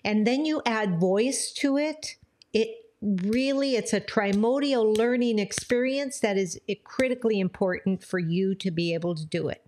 And 0.03 0.25
then 0.25 0.45
you 0.45 0.61
add 0.65 0.99
voice 0.99 1.51
to 1.61 1.77
it. 1.77 2.17
It 2.51 2.69
really 3.01 3.75
it's 3.75 3.93
a 3.93 4.01
trimodal 4.01 4.97
learning 4.97 5.39
experience 5.39 6.19
that 6.19 6.37
is 6.37 6.59
critically 6.83 7.39
important 7.39 8.03
for 8.03 8.19
you 8.19 8.55
to 8.55 8.71
be 8.71 8.93
able 8.93 9.15
to 9.15 9.25
do 9.25 9.47
it. 9.47 9.63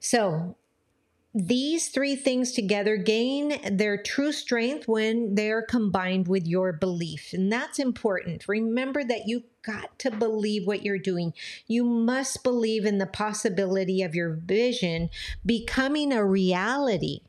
So, 0.00 0.56
these 1.38 1.86
three 1.86 2.16
things 2.16 2.50
together 2.50 2.96
gain 2.96 3.60
their 3.70 3.96
true 3.96 4.32
strength 4.32 4.88
when 4.88 5.36
they're 5.36 5.62
combined 5.62 6.26
with 6.26 6.48
your 6.48 6.72
belief. 6.72 7.32
And 7.32 7.52
that's 7.52 7.78
important. 7.78 8.48
Remember 8.48 9.04
that 9.04 9.28
you 9.28 9.44
got 9.62 9.96
to 10.00 10.10
believe 10.10 10.66
what 10.66 10.82
you're 10.82 10.98
doing. 10.98 11.32
You 11.68 11.84
must 11.84 12.42
believe 12.42 12.84
in 12.84 12.98
the 12.98 13.06
possibility 13.06 14.02
of 14.02 14.16
your 14.16 14.32
vision 14.32 15.10
becoming 15.46 16.12
a 16.12 16.24
reality. 16.24 17.20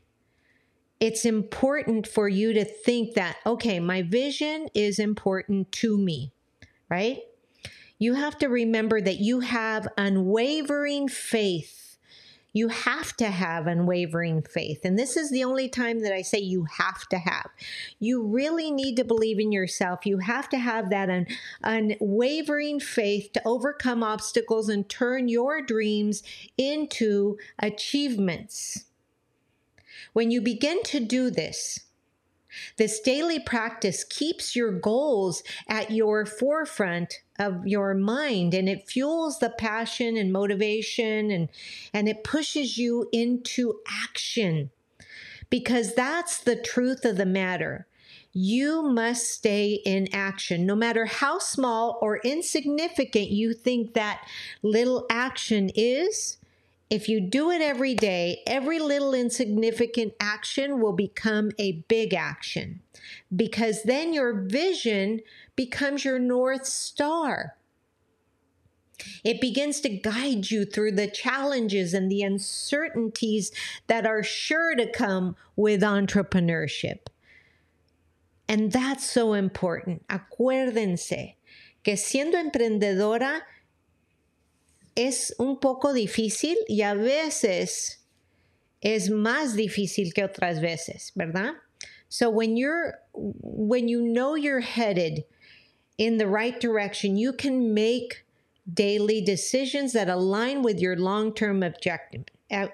It's 0.98 1.24
important 1.24 2.08
for 2.08 2.28
you 2.28 2.52
to 2.52 2.64
think 2.64 3.14
that, 3.14 3.36
okay, 3.46 3.78
my 3.78 4.02
vision 4.02 4.66
is 4.74 4.98
important 4.98 5.70
to 5.72 5.96
me, 5.96 6.32
right? 6.88 7.20
You 8.00 8.14
have 8.14 8.38
to 8.38 8.48
remember 8.48 9.00
that 9.00 9.20
you 9.20 9.38
have 9.38 9.86
unwavering 9.96 11.06
faith 11.06 11.89
you 12.52 12.68
have 12.68 13.16
to 13.16 13.30
have 13.30 13.66
unwavering 13.66 14.42
faith. 14.42 14.80
And 14.84 14.98
this 14.98 15.16
is 15.16 15.30
the 15.30 15.44
only 15.44 15.68
time 15.68 16.00
that 16.00 16.12
I 16.12 16.22
say 16.22 16.38
you 16.38 16.64
have 16.64 17.08
to 17.10 17.18
have. 17.18 17.50
You 17.98 18.22
really 18.22 18.70
need 18.70 18.96
to 18.96 19.04
believe 19.04 19.38
in 19.38 19.52
yourself. 19.52 20.04
You 20.04 20.18
have 20.18 20.48
to 20.50 20.58
have 20.58 20.90
that 20.90 21.10
un- 21.10 21.26
unwavering 21.62 22.80
faith 22.80 23.32
to 23.34 23.42
overcome 23.44 24.02
obstacles 24.02 24.68
and 24.68 24.88
turn 24.88 25.28
your 25.28 25.62
dreams 25.62 26.22
into 26.58 27.36
achievements. 27.58 28.84
When 30.12 30.30
you 30.30 30.40
begin 30.40 30.82
to 30.84 31.00
do 31.00 31.30
this, 31.30 31.80
this 32.76 33.00
daily 33.00 33.38
practice 33.38 34.04
keeps 34.04 34.54
your 34.54 34.72
goals 34.72 35.42
at 35.68 35.90
your 35.90 36.26
forefront 36.26 37.20
of 37.38 37.66
your 37.66 37.94
mind 37.94 38.54
and 38.54 38.68
it 38.68 38.88
fuels 38.88 39.38
the 39.38 39.50
passion 39.50 40.16
and 40.16 40.32
motivation 40.32 41.30
and, 41.30 41.48
and 41.92 42.08
it 42.08 42.24
pushes 42.24 42.78
you 42.78 43.08
into 43.12 43.80
action 44.04 44.70
because 45.50 45.94
that's 45.94 46.38
the 46.38 46.56
truth 46.56 47.04
of 47.04 47.16
the 47.16 47.26
matter. 47.26 47.86
You 48.32 48.82
must 48.82 49.28
stay 49.28 49.80
in 49.84 50.08
action. 50.12 50.64
No 50.64 50.76
matter 50.76 51.04
how 51.06 51.40
small 51.40 51.98
or 52.00 52.18
insignificant 52.18 53.30
you 53.30 53.52
think 53.52 53.94
that 53.94 54.24
little 54.62 55.04
action 55.10 55.70
is, 55.74 56.38
if 56.90 57.08
you 57.08 57.20
do 57.20 57.50
it 57.50 57.62
every 57.62 57.94
day, 57.94 58.42
every 58.46 58.80
little 58.80 59.14
insignificant 59.14 60.12
action 60.18 60.80
will 60.80 60.92
become 60.92 61.52
a 61.56 61.84
big 61.88 62.12
action 62.12 62.80
because 63.34 63.84
then 63.84 64.12
your 64.12 64.32
vision 64.32 65.20
becomes 65.54 66.04
your 66.04 66.18
North 66.18 66.66
Star. 66.66 67.56
It 69.24 69.40
begins 69.40 69.80
to 69.80 69.88
guide 69.88 70.50
you 70.50 70.64
through 70.64 70.92
the 70.92 71.06
challenges 71.06 71.94
and 71.94 72.10
the 72.10 72.22
uncertainties 72.22 73.52
that 73.86 74.04
are 74.04 74.22
sure 74.22 74.74
to 74.74 74.90
come 74.90 75.36
with 75.56 75.82
entrepreneurship. 75.82 77.06
And 78.48 78.72
that's 78.72 79.08
so 79.08 79.32
important. 79.32 80.06
Acuérdense 80.08 81.36
que 81.84 81.94
siendo 81.94 82.34
emprendedora, 82.34 83.42
es 85.06 85.34
un 85.38 85.58
poco 85.58 85.92
difícil 85.92 86.56
y 86.68 86.82
a 86.82 86.94
veces 86.94 88.00
es 88.80 89.10
más 89.10 89.54
difícil 89.54 90.12
que 90.12 90.24
otras 90.24 90.60
veces, 90.60 91.12
¿verdad? 91.14 91.54
So 92.08 92.28
when 92.30 92.56
you're 92.56 92.98
when 93.12 93.88
you 93.88 94.02
know 94.02 94.34
you're 94.34 94.60
headed 94.60 95.24
in 95.96 96.18
the 96.18 96.26
right 96.26 96.58
direction, 96.58 97.16
you 97.16 97.32
can 97.32 97.72
make 97.72 98.24
daily 98.72 99.20
decisions 99.20 99.92
that 99.92 100.08
align 100.08 100.62
with 100.62 100.78
your 100.78 100.96
long-term 100.96 101.62
objective, 101.62 102.24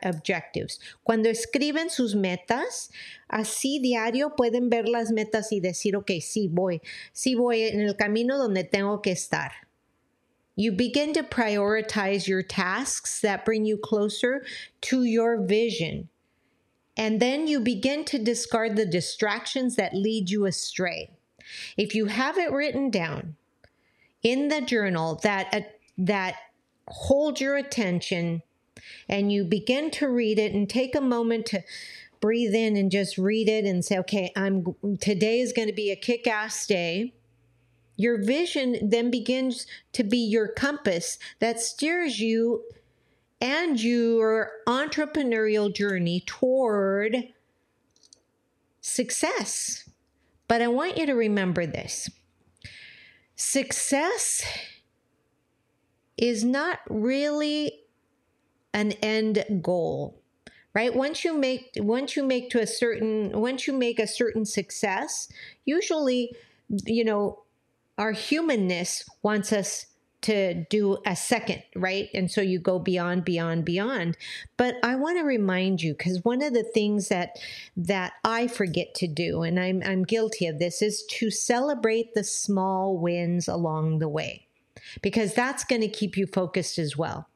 objectives. 0.03 0.79
Cuando 1.05 1.29
escriben 1.29 1.91
sus 1.91 2.15
metas, 2.15 2.91
así 3.31 3.81
diario 3.81 4.35
pueden 4.37 4.71
ver 4.71 4.89
las 4.89 5.11
metas 5.11 5.53
y 5.53 5.61
decir, 5.61 5.97
ok, 5.97 6.13
sí 6.21 6.49
voy, 6.49 6.81
sí 7.13 7.35
voy 7.35 7.63
en 7.63 7.81
el 7.81 7.97
camino 7.97 8.39
donde 8.39 8.65
tengo 8.65 9.03
que 9.03 9.13
estar. 9.13 9.66
You 10.57 10.73
begin 10.73 11.13
to 11.13 11.23
prioritize 11.23 12.27
your 12.27 12.43
tasks 12.43 13.21
that 13.21 13.45
bring 13.45 13.65
you 13.67 13.77
closer 13.77 14.45
to 14.83 15.05
your 15.05 15.43
vision. 15.43 16.09
And 16.97 17.21
then 17.21 17.47
you 17.47 17.61
begin 17.61 18.05
to 18.07 18.19
discard 18.19 18.75
the 18.75 18.87
distractions 18.87 19.77
that 19.77 19.95
lead 19.95 20.31
you 20.31 20.47
astray. 20.47 21.11
If 21.77 21.95
you 21.95 22.07
have 22.07 22.39
it 22.39 22.51
written 22.51 22.91
down 22.91 23.37
in 24.23 24.49
the 24.49 24.63
journal 24.63 25.21
that 25.23 25.55
uh, 25.55 25.61
that 25.99 26.35
hold 26.89 27.41
your 27.41 27.57
attention 27.57 28.43
and 29.09 29.31
you 29.31 29.45
begin 29.45 29.91
to 29.91 30.09
read 30.09 30.39
it 30.39 30.53
and 30.53 30.69
take 30.69 30.95
a 30.95 31.01
moment 31.01 31.47
to 31.47 31.63
breathe 32.21 32.55
in 32.55 32.77
and 32.77 32.91
just 32.91 33.19
read 33.19 33.49
it 33.49 33.65
and 33.65 33.85
say 33.85 33.99
okay 33.99 34.33
i'm 34.37 34.75
today 35.01 35.41
is 35.41 35.53
going 35.53 35.69
to 35.69 35.75
be 35.75 35.91
a 35.91 35.97
kick-ass 35.97 36.67
day 36.67 37.13
Your 37.97 38.23
vision 38.23 38.91
then 38.91 39.11
begins 39.11 39.67
to 39.93 40.05
be 40.05 40.19
your 40.19 40.49
compass 40.49 41.19
that 41.39 41.61
steers 41.61 42.21
you 42.21 42.65
and 43.41 43.81
your 43.81 44.51
entrepreneurial 44.67 45.75
journey 45.75 46.23
toward 46.27 47.17
success. 48.81 49.89
But 50.49 50.63
I 50.63 50.69
want 50.69 50.97
you 50.97 51.07
to 51.07 51.15
remember 51.15 51.67
this 51.67 52.09
success 53.37 54.43
is 56.17 56.43
not 56.43 56.81
really 56.89 57.81
an 58.73 58.93
end 59.03 59.45
goal 59.61 60.23
right 60.75 60.95
once 60.95 61.23
you 61.23 61.37
make 61.37 61.71
once 61.77 62.17
you 62.17 62.25
make 62.25 62.49
to 62.49 62.61
a 62.61 62.67
certain 62.67 63.39
once 63.39 63.67
you 63.67 63.75
make 63.75 63.99
a 63.99 64.07
certain 64.07 64.47
success 64.47 65.29
usually 65.67 66.35
you 66.87 67.05
know 67.05 67.43
our 67.99 68.13
humanness 68.13 69.05
wants 69.23 69.53
us 69.53 69.87
to 70.23 70.65
do 70.71 70.99
a 71.07 71.15
second, 71.15 71.63
right? 71.77 72.09
And 72.13 72.31
so 72.31 72.41
you 72.41 72.59
go 72.59 72.79
beyond, 72.79 73.25
beyond, 73.25 73.65
beyond. 73.65 74.17
But 74.57 74.75
I 74.83 74.97
want 74.97 75.19
to 75.19 75.25
remind 75.25 75.83
you 75.83 75.93
because 75.93 76.25
one 76.25 76.43
of 76.43 76.53
the 76.53 76.65
things 76.65 77.09
that 77.09 77.39
that 77.77 78.15
I 78.25 78.49
forget 78.49 78.95
to 78.97 79.07
do, 79.07 79.43
and 79.43 79.61
I'm 79.61 79.83
I'm 79.85 80.03
guilty 80.03 80.47
of 80.47 80.59
this, 80.59 80.83
is 80.83 81.05
to 81.19 81.31
celebrate 81.31 82.15
the 82.15 82.25
small 82.25 82.99
wins 82.99 83.47
along 83.47 83.99
the 83.99 84.09
way, 84.09 84.49
because 85.01 85.35
that's 85.35 85.65
going 85.65 85.83
to 85.83 85.89
keep 85.89 86.17
you 86.17 86.27
focused 86.27 86.79
as 86.79 86.97
well. 86.97 87.29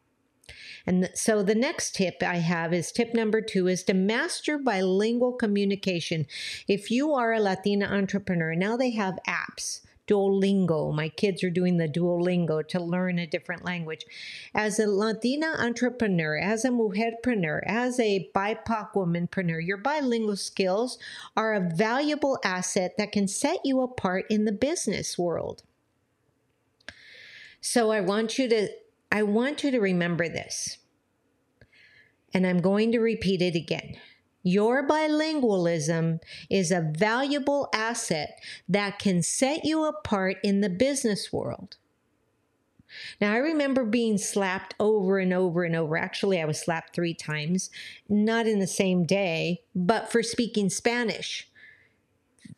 And 0.87 1.11
so 1.14 1.43
the 1.43 1.55
next 1.55 1.95
tip 1.95 2.23
I 2.23 2.37
have 2.37 2.73
is 2.73 2.90
tip 2.90 3.14
number 3.14 3.40
two 3.43 3.69
is 3.69 3.85
to 3.85 3.95
master 3.95 4.59
bilingual 4.59 5.35
communication. 5.35 6.26
If 6.67 6.90
you 6.90 7.12
are 7.12 7.35
a 7.35 7.40
Latina 7.40 7.87
entrepreneur, 7.87 8.55
now 8.55 8.76
they 8.76 8.90
have 8.93 9.19
apps 9.29 9.83
Duolingo. 10.07 10.95
My 10.95 11.09
kids 11.09 11.45
are 11.45 11.50
doing 11.50 11.76
the 11.76 11.88
Duolingo 11.88 12.66
to 12.69 12.80
learn 12.80 13.19
a 13.19 13.26
different 13.26 13.64
language. 13.64 14.04
As 14.54 14.78
a 14.78 14.87
Latina 14.87 15.54
entrepreneur, 15.59 16.38
as 16.38 16.64
a 16.64 16.71
mujerpreneur, 16.71 17.61
as 17.66 18.00
a 18.00 18.30
BIPOC 18.35 18.92
womanpreneur, 18.95 19.64
your 19.64 19.76
bilingual 19.76 20.37
skills 20.37 20.99
are 21.37 21.54
a 21.54 21.71
valuable 21.75 22.38
asset 22.45 22.97
that 22.99 23.12
can 23.12 23.28
set 23.28 23.59
you 23.64 23.80
apart 23.80 24.26
in 24.28 24.45
the 24.45 24.52
business 24.52 25.19
world. 25.19 25.62
So 27.61 27.90
I 27.90 28.00
want 28.00 28.38
you 28.38 28.49
to 28.49 28.69
I 29.12 29.23
want 29.23 29.64
you 29.64 29.71
to 29.71 29.80
remember 29.80 30.28
this. 30.28 30.78
And 32.33 32.47
I'm 32.47 32.61
going 32.61 32.92
to 32.92 33.00
repeat 33.00 33.42
it 33.42 33.57
again. 33.57 33.97
Your 34.42 34.87
bilingualism 34.87 36.20
is 36.49 36.70
a 36.70 36.90
valuable 36.97 37.68
asset 37.75 38.40
that 38.68 38.99
can 38.99 39.23
set 39.23 39.64
you 39.64 39.85
apart 39.85 40.38
in 40.42 40.61
the 40.61 40.70
business 40.70 41.32
world. 41.32 41.76
Now, 43.20 43.32
I 43.32 43.37
remember 43.37 43.85
being 43.85 44.18
slapped 44.18 44.75
over 44.80 45.18
and 45.18 45.32
over 45.32 45.62
and 45.62 45.76
over. 45.76 45.97
Actually, 45.97 46.40
I 46.40 46.44
was 46.44 46.59
slapped 46.59 46.94
three 46.94 47.14
times, 47.14 47.70
not 48.09 48.47
in 48.47 48.59
the 48.59 48.66
same 48.66 49.04
day, 49.04 49.61
but 49.75 50.11
for 50.11 50.23
speaking 50.23 50.70
Spanish. 50.70 51.49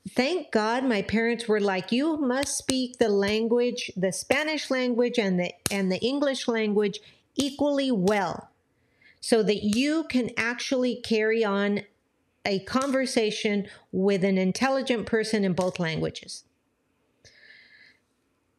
Thank 0.08 0.50
God 0.50 0.84
my 0.84 1.02
parents 1.02 1.48
were 1.48 1.60
like, 1.60 1.92
you 1.92 2.16
must 2.16 2.56
speak 2.56 2.98
the 2.98 3.08
language, 3.08 3.90
the 3.96 4.12
Spanish 4.12 4.70
language 4.70 5.18
and 5.18 5.38
the 5.38 5.52
and 5.70 5.92
the 5.92 6.00
English 6.00 6.48
language 6.48 7.00
equally 7.36 7.90
well 7.90 8.51
so 9.22 9.40
that 9.44 9.62
you 9.62 10.04
can 10.08 10.30
actually 10.36 10.96
carry 10.96 11.44
on 11.44 11.80
a 12.44 12.58
conversation 12.64 13.68
with 13.92 14.24
an 14.24 14.36
intelligent 14.36 15.06
person 15.06 15.44
in 15.44 15.52
both 15.52 15.78
languages. 15.78 16.42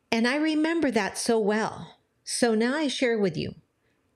And 0.10 0.25
I 0.25 0.38
remember 0.38 0.89
that 0.89 1.17
so 1.17 1.38
well. 1.38 1.98
So 2.24 2.55
now 2.55 2.77
I 2.77 2.88
share 2.88 3.20
with 3.20 3.36
you 3.36 3.55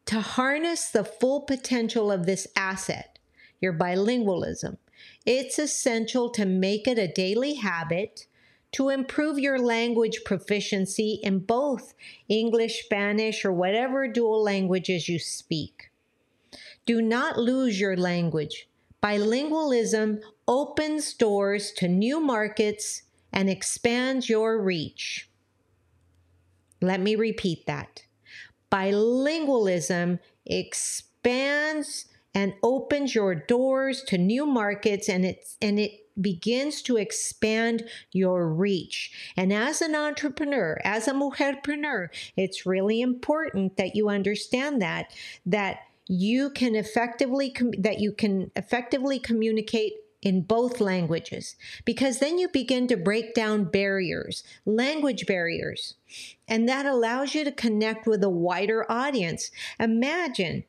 to 0.06 0.22
harness 0.22 0.90
the 0.90 1.04
full 1.04 1.42
potential 1.42 2.14
of 2.14 2.26
this 2.26 2.48
asset, 2.56 3.20
your 3.60 3.74
bilingualism. 3.74 4.78
It's 5.26 5.60
essential 5.60 6.30
to 6.30 6.46
make 6.46 6.88
it 6.88 6.98
a 6.98 7.12
daily 7.12 7.56
habit 7.56 8.26
to 8.72 8.88
improve 8.88 9.38
your 9.38 9.60
language 9.60 10.22
proficiency 10.24 11.20
in 11.22 11.40
both 11.40 11.94
English, 12.30 12.86
Spanish, 12.86 13.44
or 13.44 13.52
whatever 13.52 14.08
dual 14.08 14.42
languages 14.42 15.10
you 15.10 15.20
speak. 15.20 15.92
Do 16.88 17.02
not 17.02 17.38
lose 17.38 17.80
your 17.80 17.98
language. 17.98 18.68
Bilingualism 19.04 20.22
opens 20.48 21.14
doors 21.14 21.72
to 21.74 21.88
new 21.88 22.20
markets 22.22 23.04
and 23.32 23.50
expands 23.50 24.30
your 24.30 24.60
reach. 24.60 25.30
Let 26.82 27.02
me 27.02 27.16
repeat 27.16 27.66
that. 27.68 28.04
Bilingualism 28.72 30.20
expands 30.46 32.06
and 32.34 32.54
opens 32.64 33.14
your 33.14 33.36
doors 33.36 34.04
to 34.04 34.18
new 34.18 34.46
markets 34.46 35.10
and 35.10 35.26
it 35.26 35.46
and 35.62 35.80
it 35.80 35.92
begins 36.20 36.82
to 36.84 36.98
expand 36.98 37.84
your 38.12 38.48
reach. 38.48 39.34
And 39.36 39.52
as 39.52 39.82
an 39.82 39.94
entrepreneur, 39.94 40.80
as 40.84 41.08
a 41.08 41.14
mujerpreneur, 41.14 42.08
it's 42.36 42.66
really 42.66 43.02
important 43.02 43.78
that 43.78 43.96
you 43.96 44.10
understand 44.10 44.82
that 44.82 45.14
that 45.46 45.80
you 46.08 46.50
can 46.50 46.76
effectively 46.76 47.50
com- 47.50 47.72
that 47.78 48.00
you 48.00 48.12
can 48.12 48.52
effectively 48.56 49.20
communicate 49.20 49.94
in 50.22 50.42
both 50.42 50.82
languages 50.82 51.56
because 51.86 52.20
then 52.20 52.40
you 52.40 52.48
begin 52.48 52.88
to 52.88 52.98
break 52.98 53.34
down 53.34 53.66
barriers, 53.66 54.44
language 54.66 55.26
barriers, 55.26 55.96
and 56.48 56.68
that 56.68 56.86
allows 56.86 57.36
you 57.36 57.44
to 57.44 57.52
connect 57.52 58.08
with 58.08 58.24
a 58.24 58.30
wider 58.30 58.90
audience. 58.92 59.52
Imagine. 59.80 60.64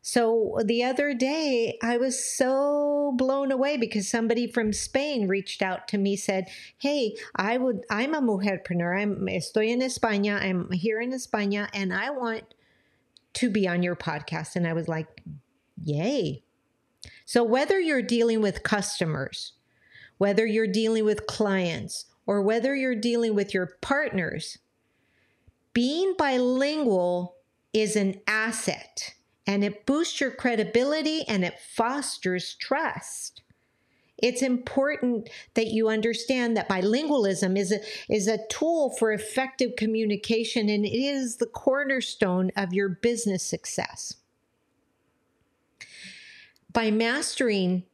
So 0.00 0.60
the 0.62 0.82
other 0.84 1.14
day, 1.14 1.78
I 1.82 1.96
was 1.96 2.22
so 2.22 3.12
blown 3.16 3.50
away 3.50 3.78
because 3.78 4.06
somebody 4.06 4.46
from 4.46 4.72
Spain 4.72 5.28
reached 5.28 5.62
out 5.62 5.88
to 5.88 5.98
me, 5.98 6.14
said, 6.14 6.48
"Hey, 6.76 7.14
I 7.34 7.56
would. 7.56 7.84
I'm 7.88 8.14
a 8.14 8.20
mujerpreneur. 8.20 9.00
I'm 9.00 9.26
estoy 9.28 9.70
en 9.70 9.80
España. 9.80 10.38
I'm 10.42 10.70
here 10.72 11.00
in 11.00 11.12
España, 11.12 11.68
and 11.72 11.92
I 11.94 12.10
want 12.10 12.44
to 13.34 13.50
be 13.50 13.68
on 13.68 13.82
your 13.82 13.96
podcast. 13.96 14.56
And 14.56 14.66
I 14.66 14.72
was 14.72 14.88
like, 14.88 15.22
yay. 15.82 16.42
So, 17.24 17.42
whether 17.42 17.78
you're 17.80 18.02
dealing 18.02 18.40
with 18.40 18.62
customers, 18.62 19.52
whether 20.18 20.46
you're 20.46 20.66
dealing 20.66 21.04
with 21.04 21.26
clients, 21.26 22.06
or 22.26 22.40
whether 22.40 22.74
you're 22.74 22.94
dealing 22.94 23.34
with 23.34 23.52
your 23.52 23.76
partners, 23.80 24.58
being 25.72 26.14
bilingual 26.16 27.36
is 27.72 27.96
an 27.96 28.20
asset 28.26 29.14
and 29.46 29.64
it 29.64 29.84
boosts 29.84 30.20
your 30.20 30.30
credibility 30.30 31.22
and 31.28 31.44
it 31.44 31.58
fosters 31.58 32.54
trust. 32.54 33.42
It's 34.24 34.40
important 34.40 35.28
that 35.52 35.66
you 35.66 35.90
understand 35.90 36.56
that 36.56 36.66
bilingualism 36.66 37.58
is 37.58 37.70
a, 37.70 37.80
is 38.08 38.26
a 38.26 38.38
tool 38.48 38.88
for 38.98 39.12
effective 39.12 39.76
communication 39.76 40.70
and 40.70 40.86
it 40.86 40.96
is 40.96 41.36
the 41.36 41.46
cornerstone 41.46 42.50
of 42.56 42.72
your 42.72 42.88
business 42.88 43.42
success. 43.42 44.14
By 46.72 46.90
mastering 46.90 47.84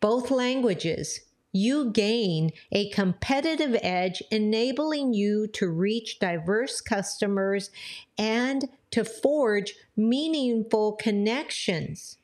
both 0.00 0.30
languages, 0.30 1.20
you 1.52 1.90
gain 1.90 2.50
a 2.70 2.90
competitive 2.90 3.74
edge, 3.82 4.22
enabling 4.30 5.14
you 5.14 5.46
to 5.54 5.70
reach 5.70 6.18
diverse 6.18 6.82
customers 6.82 7.70
and 8.18 8.68
to 8.90 9.06
forge 9.06 9.72
meaningful 9.96 10.92
connections. 10.96 12.18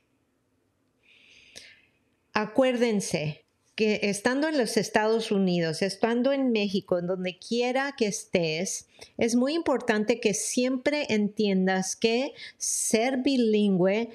Acuérdense, 2.36 3.38
que 3.74 4.00
estando 4.04 4.48
en 4.48 4.56
los 4.56 4.76
Estados 4.76 5.32
Unidos, 5.32 5.82
estando 5.82 6.32
en 6.32 6.52
México, 6.52 6.98
en 6.98 7.06
donde 7.06 7.38
quiera 7.38 7.94
que 7.96 8.06
estés, 8.06 8.86
es 9.18 9.34
muy 9.34 9.54
importante 9.54 10.20
que 10.20 10.32
siempre 10.32 11.06
entiendas 11.08 11.96
que 11.96 12.34
ser 12.56 13.18
bilingüe 13.18 14.10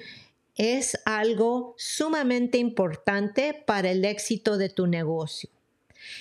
es 0.56 0.98
algo 1.04 1.74
sumamente 1.78 2.58
importante 2.58 3.54
para 3.54 3.90
el 3.90 4.04
éxito 4.04 4.56
de 4.56 4.68
tu 4.68 4.86
negocio. 4.86 5.50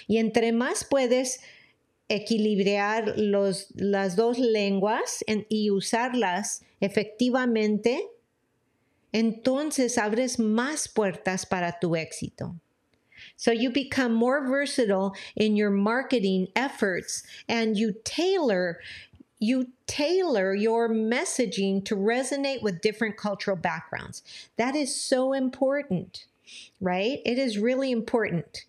Y 0.07 0.17
entre 0.17 0.51
más 0.51 0.83
puedes 0.83 1.41
equilibrar 2.09 3.13
los, 3.17 3.67
las 3.75 4.15
dos 4.15 4.39
lenguas 4.39 5.23
y 5.47 5.71
usarlas 5.71 6.63
efectivamente, 6.81 8.07
entonces 9.11 9.97
abres 9.97 10.39
más 10.39 10.89
puertas 10.89 11.45
para 11.45 11.79
tu 11.79 11.95
éxito. 11.95 12.55
So 13.39 13.51
you 13.51 13.69
become 13.69 14.13
more 14.13 14.45
versatile 14.45 15.15
in 15.33 15.55
your 15.55 15.69
marketing 15.69 16.49
efforts 16.57 17.23
and 17.47 17.77
you 17.77 17.95
tailor 18.03 18.79
you 19.41 19.67
tailor 19.87 20.53
your 20.53 20.89
messaging 20.89 21.85
to 21.85 21.95
resonate 21.95 22.61
with 22.61 22.81
different 22.81 23.15
cultural 23.15 23.55
backgrounds. 23.55 24.21
That 24.57 24.75
is 24.75 24.93
so 24.93 25.31
important, 25.31 26.25
right? 26.81 27.21
It 27.25 27.39
is 27.39 27.57
really 27.57 27.93
important. 27.93 28.65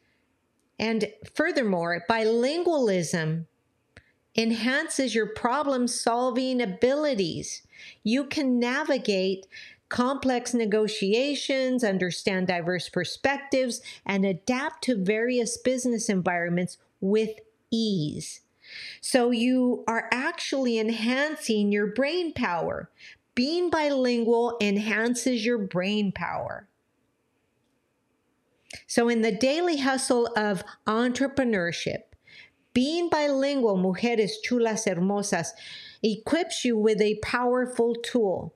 And 0.78 1.12
furthermore, 1.34 2.04
bilingualism 2.08 3.46
enhances 4.36 5.12
your 5.12 5.26
problem 5.26 5.88
solving 5.88 6.62
abilities. 6.62 7.62
You 8.04 8.22
can 8.26 8.60
navigate 8.60 9.48
complex 9.90 10.54
negotiations, 10.54 11.84
understand 11.84 12.46
diverse 12.46 12.88
perspectives, 12.88 13.82
and 14.06 14.24
adapt 14.24 14.82
to 14.84 14.96
various 14.96 15.58
business 15.58 16.08
environments 16.08 16.78
with 17.00 17.30
ease. 17.70 18.40
So 19.00 19.30
you 19.30 19.84
are 19.86 20.08
actually 20.12 20.78
enhancing 20.78 21.72
your 21.72 21.88
brain 21.88 22.32
power. 22.32 22.88
Being 23.34 23.68
bilingual 23.68 24.56
enhances 24.60 25.44
your 25.44 25.58
brain 25.58 26.12
power. 26.12 26.68
So, 28.86 29.08
in 29.08 29.22
the 29.22 29.32
daily 29.32 29.78
hustle 29.78 30.28
of 30.36 30.62
entrepreneurship, 30.86 32.02
being 32.72 33.08
bilingual, 33.08 33.76
mujeres 33.76 34.32
chulas 34.46 34.86
hermosas, 34.86 35.48
equips 36.02 36.64
you 36.64 36.76
with 36.76 37.00
a 37.00 37.18
powerful 37.22 37.96
tool. 37.96 38.54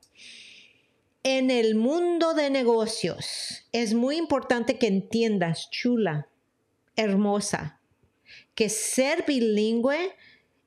En 1.26 1.50
el 1.50 1.74
mundo 1.74 2.34
de 2.34 2.50
negocios, 2.50 3.64
es 3.72 3.94
muy 3.94 4.18
importante 4.18 4.78
que 4.78 4.88
entiendas, 4.88 5.70
chula, 5.70 6.28
hermosa, 6.96 7.80
que 8.54 8.68
ser 8.68 9.24
bilingüe 9.26 10.14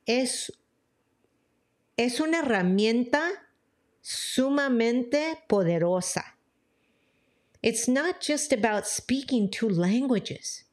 es, 0.07 0.51
es 1.95 2.19
una 2.19 2.39
herramienta 2.39 3.29
sumamente 4.01 5.37
poderosa. 5.47 6.23
It's 7.61 7.87
not 7.87 8.19
just 8.19 8.51
about 8.51 8.87
speaking 8.87 9.51
two 9.51 9.69
languages. 9.69 10.63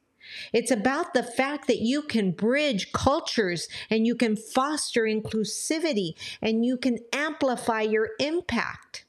It's 0.54 0.70
about 0.70 1.12
the 1.12 1.22
fact 1.22 1.66
that 1.66 1.80
you 1.80 2.00
can 2.00 2.30
bridge 2.30 2.90
cultures 2.92 3.68
and 3.90 4.06
you 4.06 4.14
can 4.14 4.34
foster 4.34 5.02
inclusivity 5.02 6.14
and 6.40 6.64
you 6.64 6.78
can 6.78 7.00
amplify 7.12 7.82
your 7.82 8.12
impact. 8.18 9.03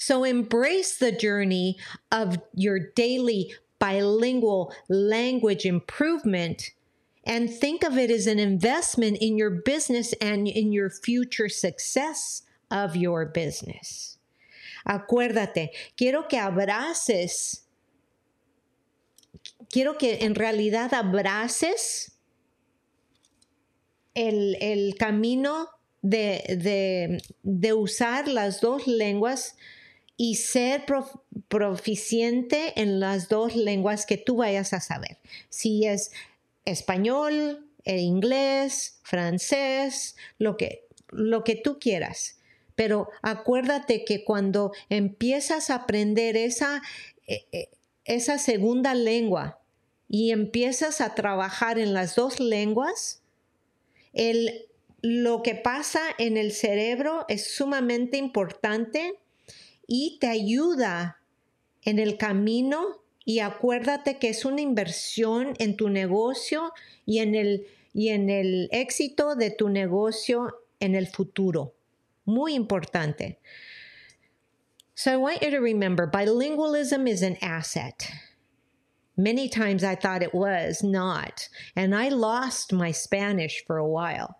So 0.00 0.24
embrace 0.24 0.96
the 0.96 1.12
journey 1.12 1.76
of 2.10 2.38
your 2.54 2.78
daily 2.78 3.52
bilingual 3.78 4.72
language 4.88 5.66
improvement 5.66 6.70
and 7.24 7.50
think 7.50 7.84
of 7.84 7.98
it 7.98 8.10
as 8.10 8.26
an 8.26 8.38
investment 8.38 9.18
in 9.20 9.36
your 9.36 9.50
business 9.50 10.14
and 10.14 10.48
in 10.48 10.72
your 10.72 10.88
future 10.88 11.50
success 11.50 12.44
of 12.70 12.96
your 12.96 13.26
business. 13.26 14.16
Acuérdate, 14.88 15.68
quiero 15.98 16.22
que 16.22 16.38
abraces, 16.38 17.60
quiero 19.70 19.98
que 19.98 20.16
en 20.22 20.34
realidad 20.34 20.94
abraces 20.94 22.12
el, 24.14 24.56
el 24.62 24.94
camino 24.98 25.66
de, 26.02 26.42
de, 26.48 27.20
de 27.44 27.72
usar 27.74 28.28
las 28.28 28.62
dos 28.62 28.86
lenguas 28.86 29.54
y 30.22 30.34
ser 30.34 30.84
prof, 30.84 31.14
proficiente 31.48 32.78
en 32.78 33.00
las 33.00 33.30
dos 33.30 33.56
lenguas 33.56 34.04
que 34.04 34.18
tú 34.18 34.36
vayas 34.36 34.74
a 34.74 34.80
saber. 34.82 35.16
Si 35.48 35.86
es 35.86 36.12
español, 36.66 37.66
inglés, 37.86 39.00
francés, 39.02 40.16
lo 40.36 40.58
que, 40.58 40.86
lo 41.08 41.42
que 41.42 41.56
tú 41.56 41.78
quieras. 41.78 42.38
Pero 42.74 43.08
acuérdate 43.22 44.04
que 44.04 44.22
cuando 44.22 44.72
empiezas 44.90 45.70
a 45.70 45.76
aprender 45.76 46.36
esa, 46.36 46.82
esa 48.04 48.36
segunda 48.36 48.92
lengua 48.92 49.62
y 50.06 50.32
empiezas 50.32 51.00
a 51.00 51.14
trabajar 51.14 51.78
en 51.78 51.94
las 51.94 52.14
dos 52.14 52.40
lenguas, 52.40 53.22
el, 54.12 54.66
lo 55.00 55.42
que 55.42 55.54
pasa 55.54 56.02
en 56.18 56.36
el 56.36 56.52
cerebro 56.52 57.24
es 57.28 57.54
sumamente 57.54 58.18
importante 58.18 59.18
y 59.92 60.18
te 60.20 60.28
ayuda 60.28 61.20
en 61.82 61.98
el 61.98 62.16
camino 62.16 63.02
y 63.24 63.40
acuérdate 63.40 64.18
que 64.18 64.28
es 64.28 64.44
una 64.44 64.60
inversión 64.60 65.54
en 65.58 65.76
tu 65.76 65.88
negocio 65.88 66.72
y 67.04 67.18
en 67.18 67.34
el, 67.34 67.66
y 67.92 68.10
en 68.10 68.30
el 68.30 68.68
éxito 68.70 69.34
de 69.34 69.50
tu 69.50 69.68
negocio 69.68 70.60
en 70.78 70.94
el 70.94 71.08
futuro. 71.08 71.74
Muy 72.24 72.54
importante. 72.54 73.40
So 74.94 75.12
I 75.12 75.16
want 75.16 75.42
you 75.42 75.50
to 75.50 75.58
remember 75.58 76.06
bilingualism 76.06 77.08
is 77.08 77.22
an 77.22 77.36
asset. 77.42 78.08
Many 79.16 79.48
times 79.48 79.82
I 79.82 79.96
thought 79.96 80.22
it 80.22 80.32
was 80.32 80.84
not. 80.84 81.48
And 81.74 81.96
I 81.96 82.10
lost 82.10 82.72
my 82.72 82.92
Spanish 82.92 83.64
for 83.66 83.76
a 83.76 83.88
while 83.88 84.36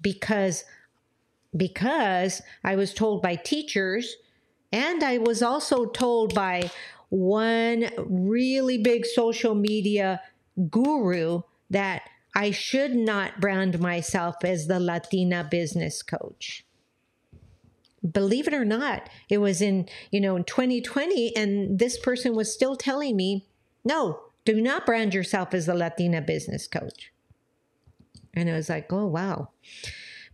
because 0.00 0.64
because 1.54 2.40
I 2.64 2.76
was 2.76 2.94
told 2.94 3.20
by 3.20 3.36
teachers 3.36 4.16
and 4.72 5.02
I 5.02 5.18
was 5.18 5.42
also 5.42 5.86
told 5.86 6.34
by 6.34 6.70
one 7.08 7.88
really 7.96 8.78
big 8.78 9.06
social 9.06 9.54
media 9.54 10.20
guru 10.70 11.42
that 11.70 12.02
I 12.34 12.50
should 12.50 12.94
not 12.94 13.40
brand 13.40 13.80
myself 13.80 14.36
as 14.44 14.66
the 14.66 14.80
Latina 14.80 15.46
business 15.50 16.02
coach. 16.02 16.64
Believe 18.08 18.46
it 18.46 18.54
or 18.54 18.64
not, 18.64 19.08
it 19.28 19.38
was 19.38 19.62
in, 19.62 19.88
you 20.10 20.20
know, 20.20 20.36
in 20.36 20.44
2020 20.44 21.34
and 21.34 21.78
this 21.78 21.98
person 21.98 22.36
was 22.36 22.52
still 22.52 22.76
telling 22.76 23.16
me, 23.16 23.46
"No, 23.84 24.20
do 24.44 24.60
not 24.60 24.86
brand 24.86 25.14
yourself 25.14 25.54
as 25.54 25.66
the 25.66 25.74
Latina 25.74 26.20
business 26.20 26.68
coach." 26.68 27.12
And 28.34 28.50
I 28.50 28.52
was 28.52 28.68
like, 28.68 28.92
"Oh, 28.92 29.06
wow." 29.06 29.48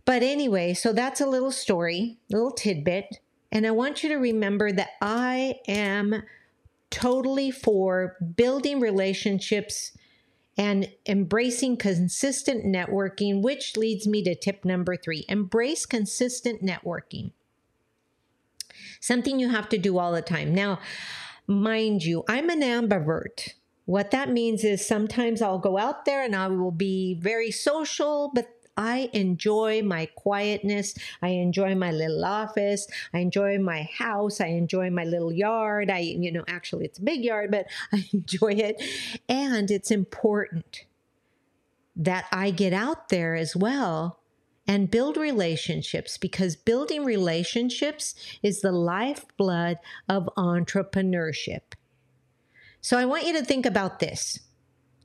But 0.05 0.23
anyway, 0.23 0.73
so 0.73 0.91
that's 0.91 1.21
a 1.21 1.27
little 1.27 1.51
story, 1.51 2.19
little 2.29 2.51
tidbit. 2.51 3.19
And 3.53 3.67
I 3.67 3.71
want 3.71 4.01
you 4.01 4.09
to 4.09 4.15
remember 4.15 4.71
that 4.71 4.89
I 4.99 5.59
am 5.67 6.23
totally 6.89 7.51
for 7.51 8.17
building 8.35 8.79
relationships 8.79 9.95
and 10.57 10.89
embracing 11.05 11.77
consistent 11.77 12.65
networking, 12.65 13.43
which 13.43 13.77
leads 13.77 14.07
me 14.07 14.23
to 14.23 14.33
tip 14.33 14.65
number 14.65 14.97
three 14.97 15.23
embrace 15.29 15.85
consistent 15.85 16.63
networking. 16.63 17.31
Something 18.99 19.39
you 19.39 19.49
have 19.49 19.69
to 19.69 19.77
do 19.77 19.99
all 19.99 20.13
the 20.13 20.21
time. 20.23 20.55
Now, 20.55 20.79
mind 21.45 22.03
you, 22.03 22.23
I'm 22.27 22.49
an 22.49 22.61
ambivert. 22.61 23.53
What 23.85 24.09
that 24.11 24.31
means 24.31 24.63
is 24.63 24.85
sometimes 24.85 25.43
I'll 25.43 25.59
go 25.59 25.77
out 25.77 26.05
there 26.05 26.23
and 26.23 26.35
I 26.35 26.47
will 26.47 26.71
be 26.71 27.19
very 27.19 27.51
social, 27.51 28.31
but 28.33 28.47
I 28.75 29.09
enjoy 29.13 29.83
my 29.83 30.07
quietness. 30.15 30.95
I 31.21 31.29
enjoy 31.29 31.75
my 31.75 31.91
little 31.91 32.25
office. 32.25 32.87
I 33.13 33.19
enjoy 33.19 33.59
my 33.59 33.89
house. 33.97 34.41
I 34.41 34.47
enjoy 34.47 34.89
my 34.89 35.03
little 35.03 35.31
yard. 35.31 35.89
I, 35.89 35.99
you 35.99 36.31
know, 36.31 36.43
actually 36.47 36.85
it's 36.85 36.99
a 36.99 37.03
big 37.03 37.23
yard, 37.23 37.51
but 37.51 37.67
I 37.91 38.07
enjoy 38.13 38.53
it. 38.53 38.81
And 39.29 39.69
it's 39.69 39.91
important 39.91 40.85
that 41.95 42.25
I 42.31 42.51
get 42.51 42.73
out 42.73 43.09
there 43.09 43.35
as 43.35 43.55
well 43.55 44.19
and 44.67 44.89
build 44.89 45.17
relationships 45.17 46.17
because 46.17 46.55
building 46.55 47.03
relationships 47.03 48.15
is 48.41 48.61
the 48.61 48.71
lifeblood 48.71 49.77
of 50.09 50.29
entrepreneurship. 50.37 51.73
So 52.81 52.97
I 52.97 53.05
want 53.05 53.25
you 53.25 53.33
to 53.33 53.45
think 53.45 53.65
about 53.65 53.99
this. 53.99 54.39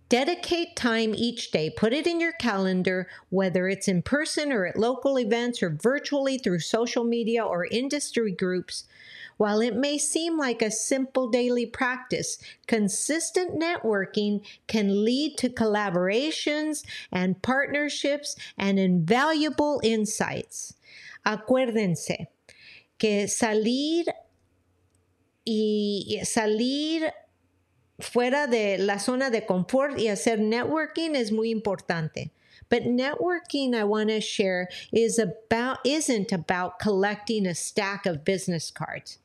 Dedicate 0.08 0.74
time 0.74 1.14
each 1.14 1.50
day. 1.50 1.68
Put 1.68 1.92
it 1.92 2.06
in 2.06 2.18
your 2.18 2.32
calendar, 2.32 3.08
whether 3.28 3.68
it's 3.68 3.88
in 3.88 4.00
person 4.00 4.52
or 4.52 4.64
at 4.64 4.78
local 4.78 5.18
events 5.18 5.62
or 5.62 5.68
virtually 5.68 6.38
through 6.38 6.60
social 6.60 7.04
media 7.04 7.44
or 7.44 7.66
industry 7.66 8.32
groups. 8.32 8.84
While 9.36 9.60
it 9.60 9.76
may 9.76 9.98
seem 9.98 10.38
like 10.38 10.62
a 10.62 10.70
simple 10.70 11.28
daily 11.28 11.66
practice, 11.66 12.38
consistent 12.66 13.60
networking 13.60 14.44
can 14.66 15.04
lead 15.04 15.36
to 15.38 15.48
collaborations 15.48 16.84
and 17.12 17.40
partnerships 17.42 18.34
and 18.56 18.78
invaluable 18.78 19.80
insights. 19.84 20.74
Acuérdense 21.24 22.28
que 22.98 23.26
salir 23.28 24.06
y 25.46 26.20
salir 26.24 27.12
fuera 28.00 28.46
de 28.50 28.78
la 28.78 28.98
zona 28.98 29.30
de 29.30 29.40
confort 29.40 29.98
y 29.98 30.08
hacer 30.08 30.38
networking 30.38 31.14
es 31.14 31.30
muy 31.30 31.50
importante. 31.50 32.30
But 32.68 32.84
networking 32.84 33.74
I 33.74 33.84
want 33.84 34.10
to 34.10 34.20
share 34.20 34.68
is 34.92 35.18
about 35.18 35.78
isn't 35.84 36.32
about 36.32 36.78
collecting 36.78 37.46
a 37.46 37.54
stack 37.54 38.04
of 38.06 38.24
business 38.24 38.70
cards. 38.70 39.18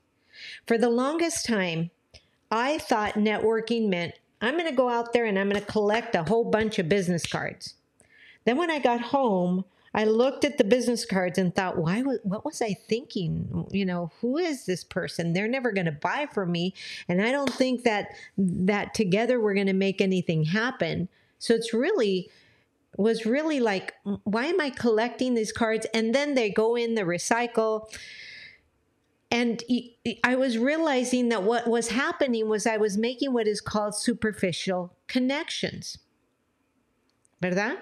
For 0.65 0.77
the 0.77 0.89
longest 0.89 1.45
time, 1.45 1.91
I 2.49 2.77
thought 2.77 3.15
networking 3.15 3.89
meant 3.89 4.13
I'm 4.41 4.57
going 4.57 4.69
to 4.69 4.75
go 4.75 4.89
out 4.89 5.13
there 5.13 5.25
and 5.25 5.37
I'm 5.37 5.49
going 5.49 5.61
to 5.61 5.71
collect 5.71 6.15
a 6.15 6.23
whole 6.23 6.43
bunch 6.43 6.79
of 6.79 6.89
business 6.89 7.25
cards. 7.25 7.75
Then 8.45 8.57
when 8.57 8.69
I 8.69 8.79
got 8.79 9.01
home, 9.01 9.65
I 9.93 10.05
looked 10.05 10.43
at 10.43 10.57
the 10.57 10.63
business 10.63 11.05
cards 11.05 11.37
and 11.37 11.53
thought, 11.53 11.77
why 11.77 12.01
was, 12.01 12.19
what 12.23 12.43
was 12.43 12.61
I 12.61 12.73
thinking? 12.73 13.67
You 13.71 13.85
know, 13.85 14.11
who 14.21 14.37
is 14.37 14.65
this 14.65 14.83
person? 14.83 15.33
They're 15.33 15.47
never 15.47 15.71
going 15.71 15.85
to 15.85 15.91
buy 15.91 16.27
from 16.33 16.51
me. 16.51 16.73
And 17.07 17.21
I 17.21 17.31
don't 17.31 17.53
think 17.53 17.83
that 17.83 18.09
that 18.37 18.93
together 18.93 19.39
we're 19.39 19.53
going 19.53 19.67
to 19.67 19.73
make 19.73 20.01
anything 20.01 20.45
happen. 20.45 21.09
So 21.37 21.53
it's 21.53 21.73
really 21.73 22.29
was 22.97 23.25
really 23.25 23.59
like, 23.59 23.93
why 24.23 24.45
am 24.45 24.61
I 24.61 24.69
collecting 24.69 25.33
these 25.33 25.51
cards? 25.51 25.87
And 25.93 26.13
then 26.13 26.35
they 26.35 26.49
go 26.49 26.75
in 26.75 26.95
the 26.95 27.01
recycle. 27.01 27.91
And 29.31 29.63
I 30.23 30.35
was 30.35 30.59
realizing 30.59 31.29
that 31.29 31.41
what 31.41 31.67
was 31.67 31.87
happening 31.87 32.49
was 32.49 32.67
I 32.67 32.77
was 32.77 32.97
making 32.97 33.33
what 33.33 33.47
is 33.47 33.61
called 33.61 33.95
superficial 33.95 34.93
connections. 35.07 35.97
¿Verdad? 37.43 37.73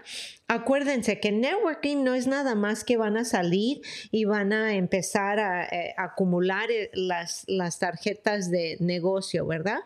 Acuérdense 0.47 1.19
que 1.19 1.31
networking 1.31 2.03
no 2.03 2.15
es 2.15 2.25
nada 2.25 2.55
más 2.55 2.83
que 2.83 2.97
van 2.97 3.15
a 3.15 3.25
salir 3.25 3.81
y 4.09 4.25
van 4.25 4.53
a 4.53 4.73
empezar 4.73 5.39
a, 5.39 5.65
eh, 5.65 5.93
acumular 5.97 6.71
eh, 6.71 6.89
las, 6.95 7.43
las 7.47 7.77
tarjetas 7.77 8.49
de 8.49 8.77
negocio, 8.79 9.45
¿verdad? 9.45 9.81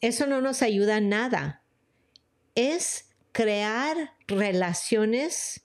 Eso 0.00 0.26
no 0.26 0.40
nos 0.40 0.62
ayuda 0.62 1.00
nada. 1.00 1.62
Es 2.56 3.08
crear 3.30 4.10
relaciones 4.26 5.60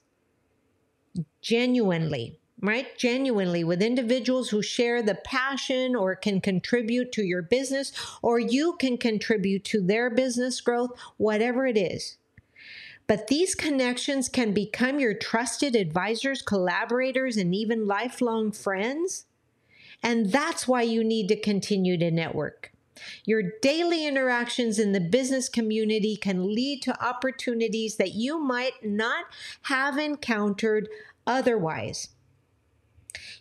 genuinely, 1.42 2.38
right? 2.60 2.86
Genuinely 2.96 3.64
with 3.64 3.82
individuals 3.82 4.50
who 4.50 4.62
share 4.62 5.02
the 5.02 5.16
passion 5.16 5.96
or 5.96 6.14
can 6.14 6.40
contribute 6.40 7.10
to 7.10 7.22
your 7.24 7.42
business, 7.42 7.92
or 8.22 8.38
you 8.38 8.76
can 8.78 8.96
contribute 8.96 9.64
to 9.64 9.80
their 9.80 10.08
business 10.08 10.60
growth, 10.60 10.92
whatever 11.16 11.66
it 11.66 11.76
is. 11.76 12.16
But 13.08 13.28
these 13.28 13.54
connections 13.54 14.28
can 14.28 14.52
become 14.52 15.00
your 15.00 15.14
trusted 15.14 15.74
advisors, 15.74 16.42
collaborators, 16.42 17.38
and 17.38 17.54
even 17.54 17.86
lifelong 17.86 18.52
friends. 18.52 19.24
And 20.02 20.30
that's 20.30 20.68
why 20.68 20.82
you 20.82 21.02
need 21.02 21.28
to 21.28 21.40
continue 21.40 21.96
to 21.96 22.10
network. 22.10 22.70
Your 23.24 23.42
daily 23.62 24.06
interactions 24.06 24.78
in 24.78 24.92
the 24.92 25.00
business 25.00 25.48
community 25.48 26.16
can 26.16 26.54
lead 26.54 26.82
to 26.82 27.04
opportunities 27.04 27.96
that 27.96 28.14
you 28.14 28.38
might 28.38 28.84
not 28.84 29.24
have 29.62 29.96
encountered 29.96 30.88
otherwise. 31.26 32.10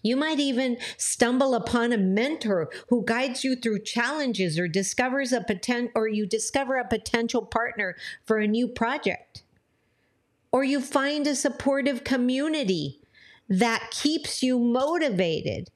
You 0.02 0.16
might 0.16 0.40
even 0.40 0.78
stumble 0.96 1.54
upon 1.54 1.92
a 1.92 1.98
mentor 1.98 2.70
who 2.88 3.04
guides 3.04 3.44
you 3.44 3.56
through 3.56 3.80
challenges 3.80 4.58
or 4.58 4.70
discovers 4.70 5.34
a 5.34 5.42
potent 5.42 5.92
or 5.94 6.08
you 6.08 6.26
discover 6.26 6.78
a 6.78 6.88
potential 6.88 7.42
partner 7.42 7.98
for 8.24 8.38
a 8.38 8.48
new 8.48 8.68
project 8.68 9.44
or 10.52 10.64
you 10.64 10.82
find 10.82 11.28
a 11.28 11.36
supportive 11.36 12.04
community 12.04 13.00
that 13.50 13.90
keeps 13.92 14.44
you 14.44 14.60
motivated. 14.60 15.70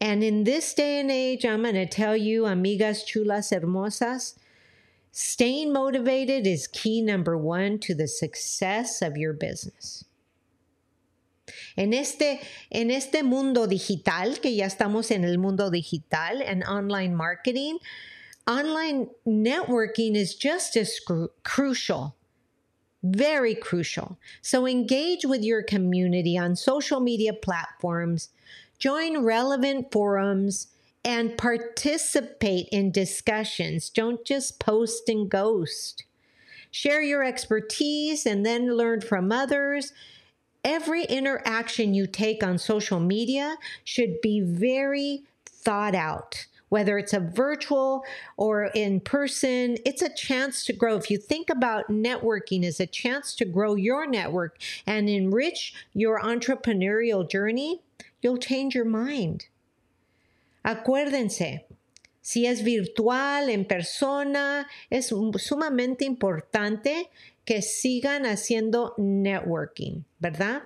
And 0.00 0.22
in 0.22 0.44
this 0.44 0.74
day 0.74 1.00
and 1.00 1.10
age, 1.10 1.44
I'm 1.44 1.62
going 1.62 1.74
to 1.74 1.86
tell 1.86 2.16
you, 2.16 2.42
amigas 2.42 3.04
chulas 3.04 3.52
hermosas, 3.52 4.34
staying 5.10 5.72
motivated 5.72 6.46
is 6.46 6.66
key 6.66 7.00
number 7.00 7.36
one 7.36 7.78
to 7.80 7.94
the 7.94 8.06
success 8.06 9.00
of 9.00 9.16
your 9.16 9.32
business. 9.32 10.04
En 11.76 11.92
este, 11.92 12.40
en 12.70 12.90
este 12.90 13.22
mundo 13.22 13.66
digital, 13.66 14.36
que 14.40 14.50
ya 14.50 14.66
estamos 14.66 15.10
en 15.10 15.24
el 15.24 15.38
mundo 15.38 15.70
digital 15.70 16.42
and 16.42 16.64
online 16.64 17.14
marketing, 17.14 17.78
online 18.46 19.08
networking 19.26 20.14
is 20.14 20.34
just 20.34 20.76
as 20.76 20.98
cru- 21.00 21.30
crucial 21.42 22.16
very 23.14 23.54
crucial. 23.54 24.18
So 24.42 24.66
engage 24.66 25.24
with 25.24 25.42
your 25.42 25.62
community 25.62 26.36
on 26.38 26.56
social 26.56 27.00
media 27.00 27.32
platforms, 27.32 28.30
join 28.78 29.22
relevant 29.24 29.92
forums, 29.92 30.68
and 31.04 31.38
participate 31.38 32.68
in 32.72 32.90
discussions. 32.90 33.90
Don't 33.90 34.24
just 34.24 34.58
post 34.58 35.08
and 35.08 35.30
ghost. 35.30 36.04
Share 36.72 37.00
your 37.00 37.22
expertise 37.22 38.26
and 38.26 38.44
then 38.44 38.76
learn 38.76 39.00
from 39.00 39.30
others. 39.30 39.92
Every 40.64 41.04
interaction 41.04 41.94
you 41.94 42.08
take 42.08 42.42
on 42.42 42.58
social 42.58 42.98
media 42.98 43.56
should 43.84 44.20
be 44.20 44.40
very 44.40 45.22
thought 45.44 45.94
out 45.94 46.46
whether 46.68 46.98
it's 46.98 47.12
a 47.12 47.20
virtual 47.20 48.04
or 48.36 48.70
in 48.74 49.00
person, 49.00 49.76
it's 49.84 50.02
a 50.02 50.14
chance 50.14 50.64
to 50.64 50.72
grow. 50.72 50.96
If 50.96 51.10
you 51.10 51.18
think 51.18 51.48
about 51.50 51.88
networking 51.88 52.64
as 52.64 52.80
a 52.80 52.86
chance 52.86 53.34
to 53.36 53.44
grow 53.44 53.74
your 53.74 54.06
network 54.06 54.58
and 54.86 55.08
enrich 55.08 55.74
your 55.94 56.20
entrepreneurial 56.20 57.28
journey, 57.28 57.80
you'll 58.20 58.38
change 58.38 58.74
your 58.74 58.84
mind. 58.84 59.46
Acuérdense, 60.64 61.60
si 62.20 62.44
es 62.44 62.60
virtual, 62.60 63.48
en 63.48 63.64
persona, 63.64 64.66
es 64.90 65.10
sumamente 65.10 66.04
importante 66.04 67.08
que 67.44 67.62
sigan 67.62 68.26
haciendo 68.26 68.94
networking, 68.98 70.04
¿verdad? 70.18 70.64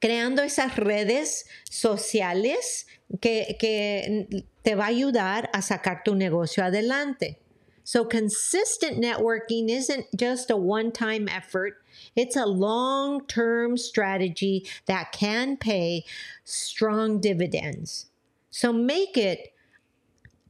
Creando 0.00 0.42
esas 0.42 0.76
redes 0.76 1.44
sociales 1.70 2.86
que, 3.20 3.56
que 3.58 4.44
te 4.62 4.74
va 4.74 4.84
a 4.84 4.88
ayudar 4.88 5.48
a 5.52 5.62
sacar 5.62 6.02
tu 6.04 6.14
negocio 6.14 6.64
adelante. 6.64 7.38
So, 7.84 8.04
consistent 8.04 8.98
networking 9.02 9.68
isn't 9.68 10.06
just 10.16 10.50
a 10.50 10.56
one 10.56 10.92
time 10.92 11.28
effort, 11.28 11.82
it's 12.14 12.36
a 12.36 12.46
long 12.46 13.26
term 13.26 13.76
strategy 13.76 14.68
that 14.86 15.10
can 15.12 15.56
pay 15.56 16.04
strong 16.44 17.20
dividends. 17.20 18.06
So, 18.50 18.72
make 18.72 19.16
it, 19.16 19.52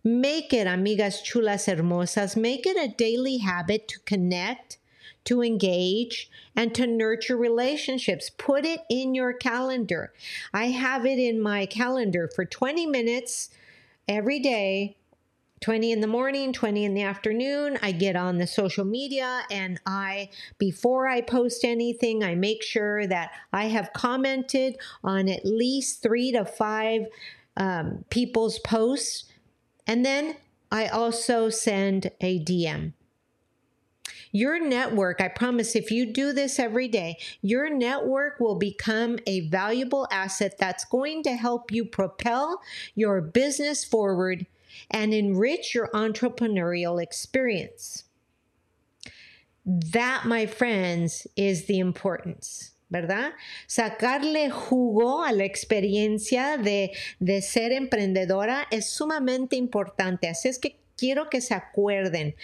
make 0.05 0.53
it, 0.53 0.67
amigas 0.67 1.23
chulas 1.23 1.67
hermosas, 1.67 2.37
make 2.37 2.67
it 2.67 2.77
a 2.77 2.95
daily 2.95 3.39
habit 3.39 3.89
to 3.89 4.01
connect 4.01 4.79
to 5.25 5.43
engage 5.43 6.31
and 6.57 6.75
to 6.75 6.87
nurture 6.87 7.37
relationships. 7.37 8.31
Put 8.31 8.65
it 8.65 8.81
in 8.89 9.15
your 9.15 9.33
calendar. 9.33 10.13
I 10.53 10.67
have 10.67 11.07
it 11.07 11.19
in 11.19 11.41
my 11.41 11.67
calendar 11.67 12.29
for 12.35 12.45
20 12.45 12.87
minutes 12.87 13.51
every 14.09 14.39
day 14.41 14.97
20 15.63 15.93
in 15.93 16.01
the 16.01 16.07
morning, 16.09 16.53
20 16.53 16.85
in 16.85 16.95
the 16.95 17.03
afternoon. 17.03 17.79
I 17.83 17.93
get 17.93 18.17
on 18.17 18.39
the 18.39 18.47
social 18.47 18.85
media 18.85 19.43
and 19.51 19.81
I, 19.87 20.29
before 20.59 21.07
I 21.07 21.21
post 21.21 21.65
anything, 21.65 22.25
I 22.25 22.35
make 22.35 22.63
sure 22.63 23.07
that 23.07 23.31
I 23.53 23.67
have 23.67 23.93
commented 23.95 24.77
on 25.05 25.29
at 25.29 25.47
least 25.47 26.03
three 26.03 26.33
to 26.33 26.45
five 26.45 27.07
um, 27.57 28.05
people's 28.11 28.59
posts. 28.59 29.25
And 29.87 30.05
then 30.05 30.37
I 30.73 30.89
also 30.89 31.49
send 31.49 32.11
a 32.21 32.41
DM. 32.41 32.93
Your 34.33 34.59
network, 34.59 35.21
I 35.21 35.29
promise, 35.29 35.77
if 35.77 35.91
you 35.91 36.07
do 36.07 36.33
this 36.33 36.59
every 36.59 36.89
day, 36.89 37.19
your 37.43 37.69
network 37.69 38.41
will 38.41 38.57
become 38.57 39.19
a 39.27 39.41
valuable 39.49 40.09
asset 40.11 40.57
that's 40.59 40.87
going 40.87 41.23
to 41.25 41.37
help 41.37 41.71
you 41.71 41.85
propel 41.85 42.63
your 42.95 43.21
business 43.21 43.85
forward 43.85 44.47
and 44.91 45.13
enrich 45.13 45.75
your 45.75 45.89
entrepreneurial 45.89 47.01
experience. 47.03 48.05
That, 49.67 50.25
my 50.25 50.47
friends, 50.47 51.27
is 51.37 51.67
the 51.67 51.79
importance. 51.79 52.71
¿verdad? 52.93 53.33
Sacarle 53.67 54.51
jugo 54.51 55.25
a 55.25 55.33
la 55.33 55.45
experiencia 55.45 56.59
de, 56.63 56.93
de 57.19 57.41
ser 57.41 57.73
emprendedora 57.73 58.67
es 58.71 58.91
sumamente 58.91 59.57
importante. 59.57 60.29
Así 60.29 60.51
es 60.51 60.59
que 60.59 60.82
quiero 61.03 61.29
que 61.29 61.41
se 61.41 61.53
acuerden 61.53 62.37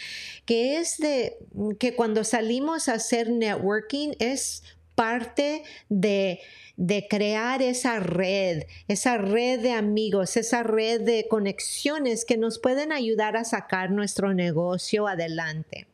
que 0.45 0.79
es 0.79 0.99
de 0.99 1.37
que 1.79 1.95
cuando 1.95 2.25
salimos 2.25 2.89
a 2.89 2.95
hacer 2.95 3.31
networking 3.31 4.15
es 4.19 4.65
parte 4.97 5.63
de, 5.89 6.41
de 6.77 7.07
crear 7.09 7.63
esa 7.63 8.01
red, 8.01 8.65
esa 8.89 9.17
red 9.17 9.61
de 9.61 9.71
amigos, 9.71 10.37
esa 10.37 10.65
red 10.65 11.03
de 11.03 11.29
conexiones 11.31 12.25
que 12.25 12.37
nos 12.37 12.59
pueden 12.59 12.91
ayudar 12.91 13.37
a 13.37 13.45
sacar 13.45 13.93
nuestro 13.93 14.35
negocio 14.35 15.07
adelante. 15.07 15.87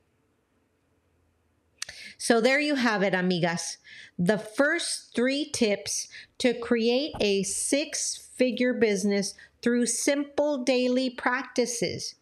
So 2.16 2.40
there 2.40 2.60
you 2.60 2.76
have 2.76 3.02
it, 3.02 3.12
amigas. 3.12 3.76
The 4.18 4.38
first 4.38 5.14
three 5.14 5.50
tips 5.52 6.08
to 6.38 6.54
create 6.54 7.12
a 7.20 7.42
six 7.42 8.16
figure 8.38 8.72
business 8.72 9.34
through 9.60 9.84
simple 9.84 10.64
daily 10.64 11.10
practices. 11.10 12.14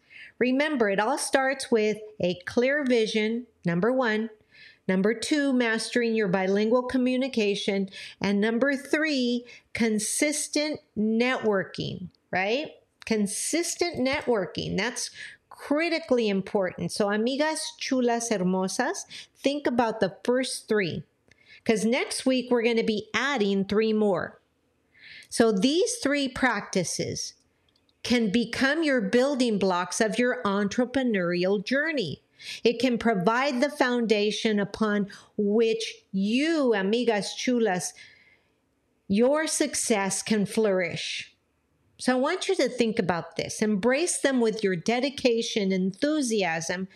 Remember, 0.43 0.89
it 0.89 0.99
all 0.99 1.17
starts 1.17 1.71
with 1.71 1.99
a 2.19 2.35
clear 2.45 2.83
vision, 2.83 3.47
number 3.63 3.93
one. 3.93 4.29
Number 4.89 5.13
two, 5.13 5.53
mastering 5.53 6.15
your 6.15 6.27
bilingual 6.27 6.83
communication. 6.83 7.87
And 8.19 8.41
number 8.41 8.75
three, 8.75 9.45
consistent 9.73 10.81
networking, 10.97 12.09
right? 12.29 12.71
Consistent 13.05 14.05
networking. 14.05 14.75
That's 14.75 15.11
critically 15.49 16.27
important. 16.27 16.91
So, 16.91 17.07
amigas 17.07 17.61
chulas 17.79 18.29
hermosas, 18.29 19.05
think 19.37 19.65
about 19.65 20.01
the 20.01 20.17
first 20.25 20.67
three. 20.67 21.03
Because 21.63 21.85
next 21.85 22.25
week 22.25 22.51
we're 22.51 22.63
going 22.63 22.75
to 22.75 22.83
be 22.83 23.07
adding 23.15 23.63
three 23.63 23.93
more. 23.93 24.41
So, 25.29 25.53
these 25.53 25.95
three 26.03 26.27
practices 26.27 27.35
can 28.03 28.29
become 28.29 28.83
your 28.83 29.01
building 29.01 29.57
blocks 29.57 30.01
of 30.01 30.19
your 30.19 30.41
entrepreneurial 30.43 31.63
journey. 31.63 32.21
It 32.63 32.79
can 32.79 32.97
provide 32.97 33.61
the 33.61 33.69
foundation 33.69 34.59
upon 34.59 35.07
which 35.37 35.95
you, 36.11 36.73
amigas 36.75 37.33
chulas, 37.37 37.93
your 39.07 39.47
success 39.47 40.21
can 40.21 40.45
flourish. 40.45 41.33
So 41.97 42.13
I 42.13 42.19
want 42.19 42.49
you 42.49 42.55
to 42.55 42.67
think 42.67 42.99
about 42.99 43.37
this. 43.37 43.61
Embrace 43.61 44.17
them 44.17 44.41
with 44.41 44.63
your 44.63 44.75
dedication, 44.75 45.71
enthusiasm, 45.71 46.89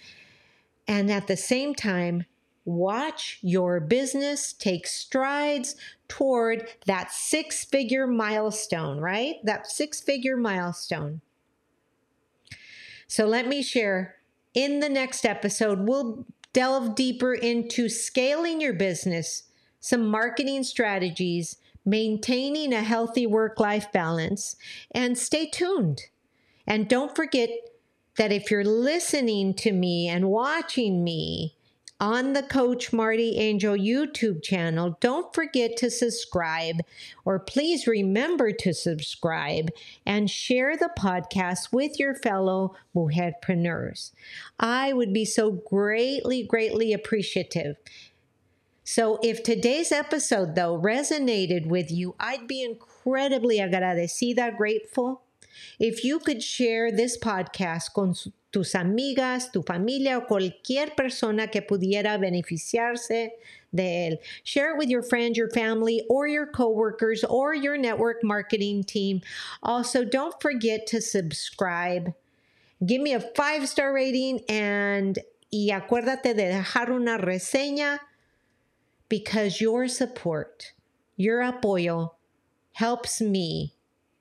and 0.87 1.09
at 1.09 1.27
the 1.27 1.37
same 1.37 1.73
time, 1.75 2.25
watch 2.67 3.39
your 3.41 3.80
business 3.80 4.51
take 4.51 4.86
strides 4.86 5.75
toward 6.10 6.67
that 6.86 7.12
six 7.12 7.63
figure 7.63 8.06
milestone, 8.06 8.99
right? 8.99 9.36
That 9.43 9.67
six 9.67 10.01
figure 10.01 10.36
milestone. 10.36 11.21
So 13.08 13.25
let 13.25 13.47
me 13.47 13.63
share 13.63 14.17
in 14.53 14.82
the 14.82 14.89
next 14.89 15.25
episode, 15.25 15.88
we'll 15.88 16.25
delve 16.51 16.95
deeper 16.95 17.34
into 17.34 17.88
scaling 17.88 18.60
your 18.60 18.73
business, 18.73 19.43
some 19.80 20.08
marketing 20.08 20.63
strategies, 20.63 21.58
maintaining 21.86 22.73
a 22.73 22.82
healthy 22.82 23.25
work 23.25 23.60
life 23.62 23.91
balance, 23.93 24.58
and 24.91 25.17
stay 25.17 25.45
tuned. 25.45 26.01
And 26.65 26.89
don't 26.89 27.15
forget 27.15 27.49
that 28.17 28.34
if 28.34 28.51
you're 28.51 28.65
listening 28.65 29.53
to 29.53 29.71
me 29.71 30.10
and 30.10 30.30
watching 30.30 31.03
me 31.03 31.56
on 31.99 32.33
the 32.33 32.43
Coach 32.43 32.93
Marti 32.93 33.38
Angel 33.38 33.75
YouTube 33.75 34.43
channel, 34.43 34.97
don't 34.99 35.33
forget 35.33 35.75
to 35.77 35.89
subscribe, 35.89 36.81
or 37.25 37.39
please 37.39 37.88
remember 37.88 38.51
to 38.51 38.73
subscribe 38.73 39.69
and 40.05 40.29
share 40.29 40.77
the 40.77 40.89
podcast 40.97 41.71
with 41.71 41.99
your 41.99 42.13
fellow 42.15 42.75
mujerpreneurs. 42.95 44.12
I 44.60 44.93
would 44.93 45.13
be 45.13 45.25
so 45.25 45.51
greatly, 45.51 46.43
greatly 46.43 46.93
appreciative. 46.93 47.77
So, 48.83 49.19
if 49.21 49.43
today's 49.43 49.91
episode, 49.91 50.55
though, 50.55 50.79
resonated 50.79 51.65
with 51.65 51.91
you, 51.91 52.15
I'd 52.21 52.47
be 52.47 52.63
incredibly 52.63 53.57
agradecida, 53.57 54.55
grateful 54.55 55.23
if 55.79 56.03
you 56.03 56.19
could 56.19 56.41
share 56.41 56.91
this 56.91 57.17
podcast 57.17 57.93
con 57.93 58.13
tus 58.51 58.73
amigas, 58.73 59.51
tu 59.51 59.61
familia, 59.61 60.17
o 60.17 60.21
cualquier 60.21 60.95
persona 60.95 61.47
que 61.47 61.61
pudiera 61.61 62.17
beneficiarse 62.17 63.29
de 63.73 63.83
él. 63.83 64.17
Share 64.43 64.71
it 64.71 64.77
with 64.77 64.89
your 64.89 65.03
friends, 65.03 65.37
your 65.37 65.49
family, 65.49 66.03
or 66.09 66.27
your 66.27 66.47
coworkers, 66.47 67.23
or 67.23 67.53
your 67.53 67.77
network 67.77 68.23
marketing 68.23 68.83
team. 68.83 69.21
Also, 69.61 70.03
don't 70.03 70.39
forget 70.41 70.87
to 70.87 71.01
subscribe. 71.01 72.13
Give 72.85 73.01
me 73.01 73.13
a 73.13 73.19
five 73.19 73.67
star 73.67 73.93
rating 73.93 74.41
and 74.49 75.19
y 75.51 75.69
acuérdate 75.71 76.35
de 76.35 76.51
dejar 76.51 76.89
una 76.89 77.17
reseña 77.17 77.99
because 79.09 79.61
your 79.61 79.87
support, 79.87 80.73
your 81.15 81.41
apoyo 81.41 82.11
helps 82.73 83.21
me 83.21 83.73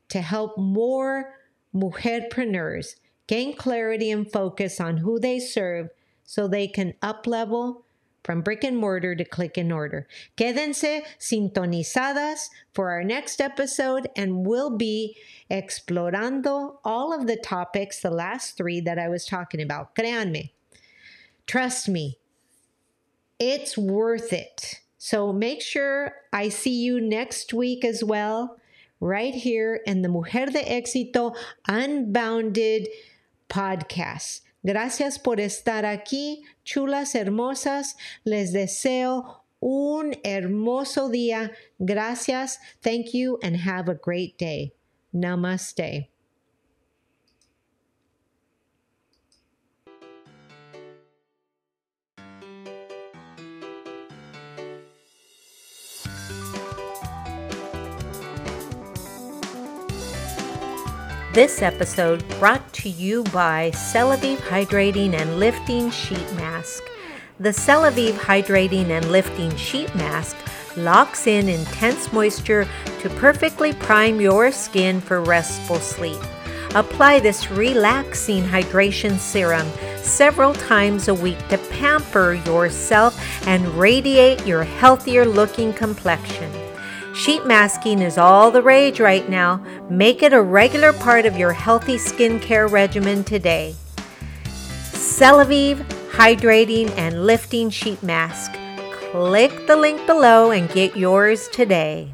to 0.09 0.21
help 0.21 0.57
more 0.57 1.35
mujerpreneurs 1.75 2.97
gain 3.27 3.55
clarity 3.55 4.11
and 4.11 4.31
focus 4.31 4.81
on 4.81 4.99
who 4.99 5.19
they 5.19 5.39
serve 5.39 5.89
so 6.25 6.47
they 6.47 6.67
can 6.67 6.95
up 7.03 7.27
level 7.27 7.85
from 8.27 8.43
brick 8.43 8.65
and 8.65 8.77
mortar 8.77 9.15
to 9.15 9.25
click 9.25 9.57
and 9.57 9.73
order. 9.73 10.09
Quédense 10.37 11.03
sintonizadas 11.21 12.49
for 12.75 12.91
our 12.91 13.05
next 13.05 13.41
episode, 13.41 14.09
and 14.17 14.45
we'll 14.45 14.77
be 14.77 15.17
explorando 15.49 16.79
all 16.85 17.13
of 17.13 17.29
the 17.29 17.37
topics, 17.37 18.01
the 18.01 18.11
last 18.11 18.57
three 18.57 18.81
that 18.81 18.99
I 18.99 19.09
was 19.09 19.25
talking 19.25 19.63
about. 19.63 19.95
Créanme. 19.95 20.51
Trust 21.47 21.89
me, 21.89 22.19
it's 23.39 23.79
worth 23.79 24.33
it. 24.33 24.81
So 24.99 25.33
make 25.33 25.63
sure 25.63 26.15
I 26.33 26.49
see 26.49 26.75
you 26.75 27.01
next 27.01 27.55
week 27.55 27.85
as 27.85 28.03
well, 28.03 28.59
right 29.01 29.35
here 29.35 29.81
in 29.87 30.03
the 30.03 30.09
Mujer 30.09 30.47
de 30.47 30.61
Éxito 30.61 31.35
Unbounded 31.69 32.89
podcast. 33.49 34.43
Gracias 34.65 35.19
por 35.19 35.37
estar 35.37 35.85
aquí, 35.85 36.43
chulas 36.65 37.15
hermosas. 37.15 37.95
Les 38.25 38.53
deseo 38.53 39.45
un 39.61 40.15
hermoso 40.25 41.09
día. 41.09 41.53
Gracias. 41.85 42.59
Thank 42.83 43.15
you 43.15 43.39
and 43.43 43.57
have 43.57 43.89
a 43.89 43.95
great 43.95 44.37
day. 44.39 44.73
Namaste. 45.15 46.09
This 61.37 61.61
episode 61.61 62.27
brought 62.39 62.73
to 62.73 62.89
you 62.89 63.23
by 63.25 63.71
Celavive 63.73 64.39
Hydrating 64.39 65.13
and 65.13 65.39
Lifting 65.39 65.91
Sheet 65.91 66.33
Mask. 66.33 66.83
The 67.39 67.51
Celavive 67.51 68.15
Hydrating 68.15 68.89
and 68.89 69.13
Lifting 69.13 69.55
Sheet 69.55 69.95
Mask 69.95 70.35
locks 70.79 71.27
in 71.27 71.51
intense 71.51 72.11
moisture 72.11 72.67
to 73.01 73.11
perfectly 73.11 73.75
prime 73.75 74.19
your 74.19 74.51
skin 74.51 74.99
for 74.99 75.21
restful 75.21 75.77
sleep. 75.77 76.23
Apply 76.75 77.21
this 77.21 77.51
relaxing 77.51 78.43
hydration 78.43 79.19
serum 79.19 79.69
several 79.99 80.55
times 80.55 81.09
a 81.09 81.15
week 81.15 81.37
to 81.49 81.59
pamper 81.69 82.33
yourself 82.47 83.47
and 83.47 83.69
radiate 83.75 84.47
your 84.47 84.65
healthier 84.65 85.27
looking 85.27 85.75
complexion. 85.75 86.51
Sheet 87.17 87.47
masking 87.47 88.03
is 88.03 88.19
all 88.19 88.51
the 88.51 88.61
rage 88.61 89.01
right 89.01 89.27
now. 89.27 89.65
Make 89.89 90.23
it 90.23 90.35
a 90.35 90.43
regular 90.43 90.93
part 90.93 91.25
of 91.25 91.39
your 91.39 91.55
healthy 91.55 91.97
skincare 91.97 92.71
regimen 92.71 93.25
today. 93.25 93.75
Celavive 94.93 95.83
Hydrating 96.11 96.91
and 96.99 97.25
Lifting 97.25 97.71
Sheet 97.71 98.03
Mask. 98.03 98.53
Click 99.11 99.67
the 99.67 99.77
link 99.77 100.05
below 100.05 100.51
and 100.51 100.69
get 100.69 100.95
yours 100.95 101.49
today. 101.49 102.11